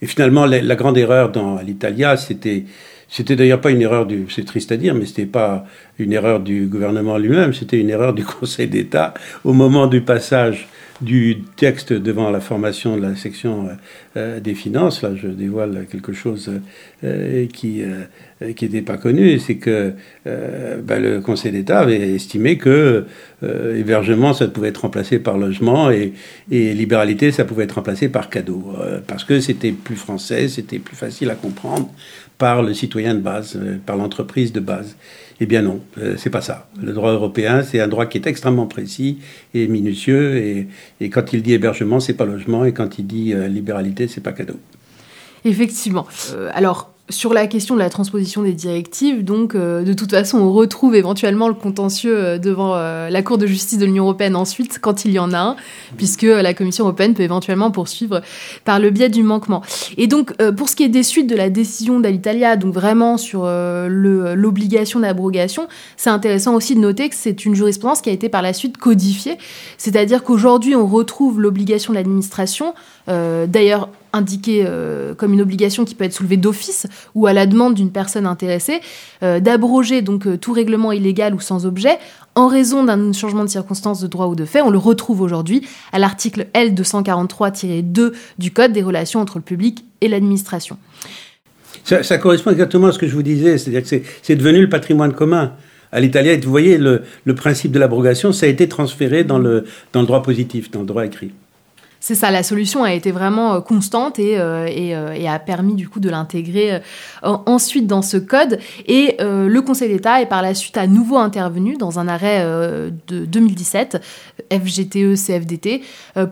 et 0.00 0.06
finalement 0.06 0.46
la, 0.46 0.76
grande 0.76 0.96
erreur 0.96 1.30
dans 1.30 1.60
l'Italia 1.60 2.16
c'était 2.16 2.64
c'était 3.10 3.36
d'ailleurs 3.36 3.60
pas 3.60 3.70
une 3.70 3.82
erreur 3.82 4.06
du 4.06 4.26
c'est 4.30 4.44
triste 4.44 4.72
à 4.72 4.76
dire 4.76 4.94
mais 4.94 5.06
c'était 5.06 5.26
pas 5.26 5.66
une 5.98 6.12
erreur 6.12 6.40
du 6.40 6.66
gouvernement 6.66 7.18
lui-même 7.18 7.52
c'était 7.52 7.78
une 7.78 7.90
erreur 7.90 8.14
du 8.14 8.24
Conseil 8.40 8.68
d'État 8.68 9.14
au 9.44 9.52
moment 9.52 9.86
du 9.86 10.00
passage 10.00 10.68
du 11.00 11.44
texte 11.56 11.94
devant 11.94 12.30
la 12.30 12.40
formation 12.40 12.94
de 12.98 13.00
la 13.00 13.16
section 13.16 13.70
des 14.14 14.54
finances. 14.54 15.00
Là, 15.00 15.12
je 15.16 15.28
dévoile 15.28 15.86
quelque 15.90 16.12
chose 16.12 16.52
qui 17.54 17.82
euh, 18.42 18.52
qui 18.54 18.64
n'était 18.64 18.82
pas 18.82 18.96
connu, 18.96 19.38
c'est 19.38 19.56
que 19.56 19.92
euh, 20.26 20.80
ben, 20.82 21.02
le 21.02 21.20
Conseil 21.20 21.52
d'État 21.52 21.80
avait 21.80 22.14
estimé 22.14 22.56
que 22.56 23.04
euh, 23.42 23.76
hébergement, 23.76 24.32
ça 24.32 24.48
pouvait 24.48 24.68
être 24.68 24.82
remplacé 24.82 25.18
par 25.18 25.36
logement 25.36 25.90
et, 25.90 26.14
et 26.50 26.72
libéralité, 26.72 27.32
ça 27.32 27.44
pouvait 27.44 27.64
être 27.64 27.74
remplacé 27.74 28.08
par 28.08 28.30
cadeau, 28.30 28.72
parce 29.06 29.24
que 29.24 29.40
c'était 29.40 29.72
plus 29.72 29.96
français, 29.96 30.48
c'était 30.48 30.78
plus 30.78 30.96
facile 30.96 31.28
à 31.30 31.34
comprendre 31.34 31.90
par 32.40 32.62
le 32.62 32.74
citoyen 32.74 33.14
de 33.14 33.20
base, 33.20 33.56
par 33.86 33.96
l'entreprise 33.96 34.50
de 34.52 34.58
base. 34.58 34.96
Eh 35.42 35.46
bien 35.46 35.62
non, 35.62 35.80
c'est 36.16 36.28
pas 36.30 36.40
ça. 36.40 36.68
Le 36.82 36.92
droit 36.92 37.12
européen, 37.12 37.62
c'est 37.62 37.80
un 37.80 37.88
droit 37.88 38.06
qui 38.06 38.18
est 38.18 38.26
extrêmement 38.26 38.66
précis 38.66 39.18
et 39.54 39.68
minutieux, 39.68 40.36
et, 40.36 40.68
et 41.00 41.08
quand 41.08 41.32
il 41.32 41.42
dit 41.42 41.54
hébergement, 41.54 41.98
c'est 42.00 42.14
pas 42.14 42.26
logement, 42.26 42.64
et 42.64 42.72
quand 42.72 42.98
il 42.98 43.06
dit 43.06 43.32
libéralité, 43.48 44.08
c'est 44.08 44.20
pas 44.20 44.32
cadeau. 44.32 44.58
Effectivement. 45.44 46.06
alors, 46.52 46.89
sur 47.10 47.34
la 47.34 47.46
question 47.46 47.74
de 47.74 47.80
la 47.80 47.90
transposition 47.90 48.42
des 48.42 48.52
directives, 48.52 49.24
donc 49.24 49.54
euh, 49.54 49.82
de 49.82 49.92
toute 49.92 50.10
façon, 50.10 50.38
on 50.38 50.52
retrouve 50.52 50.94
éventuellement 50.94 51.48
le 51.48 51.54
contentieux 51.54 52.16
euh, 52.16 52.38
devant 52.38 52.74
euh, 52.74 53.10
la 53.10 53.22
Cour 53.22 53.36
de 53.36 53.46
justice 53.46 53.78
de 53.78 53.84
l'Union 53.84 54.04
européenne 54.04 54.36
ensuite, 54.36 54.78
quand 54.80 55.04
il 55.04 55.12
y 55.12 55.18
en 55.18 55.32
a 55.32 55.38
un, 55.38 55.56
puisque 55.96 56.22
la 56.22 56.54
Commission 56.54 56.84
européenne 56.84 57.14
peut 57.14 57.22
éventuellement 57.22 57.70
poursuivre 57.70 58.22
par 58.64 58.78
le 58.78 58.90
biais 58.90 59.08
du 59.08 59.22
manquement. 59.22 59.62
Et 59.96 60.06
donc, 60.06 60.34
pour 60.56 60.68
ce 60.68 60.76
qui 60.76 60.84
est 60.84 60.88
des 60.88 61.02
suites 61.02 61.28
de 61.28 61.36
la 61.36 61.50
décision 61.50 62.00
d'Alitalia, 62.00 62.56
donc 62.56 62.72
vraiment 62.72 63.18
sur 63.18 63.44
l'obligation 63.44 65.00
d'abrogation, 65.00 65.68
c'est 65.96 66.10
intéressant 66.10 66.54
aussi 66.54 66.74
de 66.74 66.80
noter 66.80 67.08
que 67.08 67.16
c'est 67.16 67.44
une 67.44 67.54
jurisprudence 67.54 68.00
qui 68.00 68.10
a 68.10 68.12
été 68.12 68.28
par 68.28 68.42
la 68.42 68.52
suite 68.52 68.78
codifiée, 68.78 69.36
c'est-à-dire 69.76 70.22
qu'aujourd'hui, 70.22 70.76
on 70.76 70.86
retrouve 70.86 71.40
l'obligation 71.40 71.92
de 71.92 71.98
l'administration, 71.98 72.74
d'ailleurs 73.06 73.88
indiqué 74.12 74.64
euh, 74.66 75.14
comme 75.14 75.32
une 75.32 75.40
obligation 75.40 75.84
qui 75.84 75.94
peut 75.94 76.04
être 76.04 76.12
soulevée 76.12 76.36
d'office 76.36 76.86
ou 77.14 77.26
à 77.26 77.32
la 77.32 77.46
demande 77.46 77.74
d'une 77.74 77.90
personne 77.90 78.26
intéressée, 78.26 78.80
euh, 79.22 79.40
d'abroger 79.40 80.02
donc 80.02 80.26
euh, 80.26 80.36
tout 80.36 80.52
règlement 80.52 80.92
illégal 80.92 81.34
ou 81.34 81.40
sans 81.40 81.66
objet 81.66 81.98
en 82.34 82.46
raison 82.46 82.84
d'un 82.84 83.12
changement 83.12 83.44
de 83.44 83.48
circonstance 83.48 84.00
de 84.00 84.06
droit 84.06 84.26
ou 84.26 84.34
de 84.34 84.44
fait. 84.44 84.62
On 84.62 84.70
le 84.70 84.78
retrouve 84.78 85.20
aujourd'hui 85.20 85.66
à 85.92 85.98
l'article 85.98 86.46
L243-2 86.54 88.12
du 88.38 88.50
Code 88.52 88.72
des 88.72 88.82
relations 88.82 89.20
entre 89.20 89.38
le 89.38 89.42
public 89.42 89.84
et 90.00 90.08
l'administration. 90.08 90.78
Ça, 91.84 92.18
correspond 92.18 92.50
exactement 92.50 92.88
à 92.88 92.92
ce 92.92 92.98
que 92.98 93.08
je 93.08 93.14
vous 93.14 93.22
disais, 93.22 93.58
c'est-à-dire 93.58 93.82
que 93.82 94.06
c'est 94.22 94.36
devenu 94.36 94.60
le 94.60 94.68
patrimoine 94.68 95.12
commun 95.12 95.52
à 95.92 96.00
l'italien. 96.00 96.38
Vous 96.40 96.50
voyez, 96.50 96.78
le, 96.78 97.02
le 97.24 97.34
principe 97.34 97.72
de 97.72 97.78
l'abrogation, 97.78 98.32
ça 98.32 98.46
a 98.46 98.48
été 98.48 98.68
transféré 98.68 99.24
dans 99.24 99.38
le, 99.38 99.64
dans 99.92 100.00
le 100.00 100.06
droit 100.06 100.22
positif, 100.22 100.70
dans 100.70 100.80
le 100.80 100.86
droit 100.86 101.04
écrit 101.04 101.32
c'est 102.00 102.14
ça, 102.14 102.30
la 102.30 102.42
solution 102.42 102.82
a 102.82 102.94
été 102.94 103.12
vraiment 103.12 103.54
euh, 103.54 103.60
constante 103.60 104.18
et, 104.18 104.38
euh, 104.38 104.66
euh, 104.66 105.12
et, 105.12 105.28
a 105.28 105.38
permis 105.38 105.74
du 105.74 105.86
coup 105.88 106.00
de 106.00 106.08
l'intégrer 106.08 106.80
ensuite 107.22 107.86
dans 107.86 108.00
ce 108.00 108.16
code. 108.16 108.58
Et 108.86 109.16
le 109.20 109.60
Conseil 109.60 109.90
d'État 109.90 110.22
est 110.22 110.26
par 110.26 110.42
la 110.42 110.54
suite 110.54 110.76
à 110.78 110.86
nouveau 110.86 111.18
intervenu 111.18 111.76
dans 111.76 111.98
un 111.98 112.08
arrêt 112.08 112.44
de 113.06 113.24
2017, 113.26 114.00
FGTE 114.50 115.14
CFDT, 115.14 115.82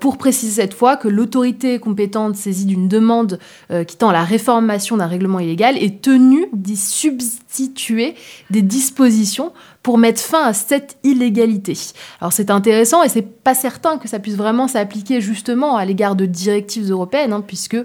pour 0.01 0.17
préciser 0.17 0.63
cette 0.63 0.75
fois 0.75 0.97
que 0.97 1.07
l'autorité 1.07 1.79
compétente 1.79 2.37
saisie 2.37 2.65
d'une 2.65 2.89
demande 2.89 3.39
qui 3.87 3.97
tend 3.97 4.09
à 4.09 4.13
la 4.13 4.25
réformation 4.25 4.97
d'un 4.97 5.07
règlement 5.07 5.39
illégal 5.39 5.77
est 5.77 6.01
tenue 6.01 6.47
d'y 6.53 6.77
substituer 6.77 8.15
des 8.51 8.63
dispositions 8.63 9.53
pour 9.89 9.97
mettre 9.97 10.21
fin 10.21 10.43
à 10.43 10.53
cette 10.53 10.99
illégalité. 11.03 11.73
Alors 12.21 12.35
c'est 12.35 12.51
intéressant 12.51 13.03
et 13.05 13.09
c'est 13.09 13.23
pas 13.23 13.55
certain 13.55 13.97
que 13.97 14.07
ça 14.07 14.19
puisse 14.19 14.37
vraiment 14.37 14.69
s'appliquer 14.69 15.23
justement 15.23 15.79
à 15.79 15.87
l'égard 15.87 16.15
de 16.15 16.27
directives 16.27 16.91
européennes, 16.91 17.33
hein, 17.33 17.41
puisque 17.41 17.79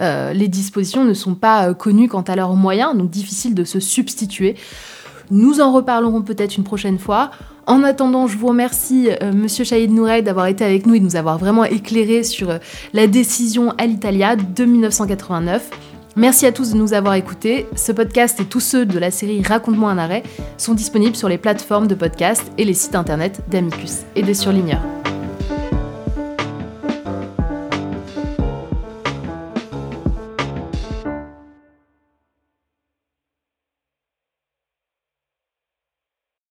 euh, 0.00 0.34
les 0.34 0.48
dispositions 0.48 1.06
ne 1.06 1.14
sont 1.14 1.34
pas 1.34 1.70
euh, 1.70 1.72
connues 1.72 2.08
quant 2.08 2.20
à 2.20 2.36
leurs 2.36 2.54
moyens, 2.56 2.94
donc 2.94 3.08
difficile 3.08 3.54
de 3.54 3.64
se 3.64 3.80
substituer. 3.80 4.56
Nous 5.30 5.62
en 5.62 5.72
reparlerons 5.72 6.20
peut-être 6.20 6.58
une 6.58 6.64
prochaine 6.64 6.98
fois. 6.98 7.30
En 7.66 7.82
attendant, 7.84 8.26
je 8.26 8.36
vous 8.36 8.48
remercie, 8.48 9.08
euh, 9.22 9.32
Monsieur 9.32 9.64
Chaïd 9.64 9.90
Nourey, 9.90 10.20
d'avoir 10.20 10.48
été 10.48 10.62
avec 10.62 10.84
nous 10.84 10.96
et 10.96 11.00
de 11.00 11.04
nous 11.04 11.16
avoir 11.16 11.38
vraiment 11.38 11.64
éclairé 11.64 12.22
sur 12.22 12.52
la 12.92 13.06
décision 13.06 13.72
à 13.78 13.86
l'Italia 13.86 14.36
de 14.36 14.64
1989. 14.66 15.70
Merci 16.16 16.46
à 16.46 16.52
tous 16.52 16.72
de 16.72 16.78
nous 16.78 16.94
avoir 16.94 17.12
écoutés. 17.12 17.66
Ce 17.76 17.92
podcast 17.92 18.40
et 18.40 18.46
tous 18.46 18.60
ceux 18.60 18.86
de 18.86 18.98
la 18.98 19.10
série 19.10 19.42
Raconte-moi 19.42 19.90
un 19.90 19.98
arrêt 19.98 20.22
sont 20.56 20.72
disponibles 20.72 21.14
sur 21.14 21.28
les 21.28 21.36
plateformes 21.36 21.88
de 21.88 21.94
podcast 21.94 22.50
et 22.56 22.64
les 22.64 22.72
sites 22.72 22.94
internet 22.94 23.42
d'Amicus 23.50 23.98
et 24.14 24.22
des 24.22 24.32
surligneurs. 24.32 24.80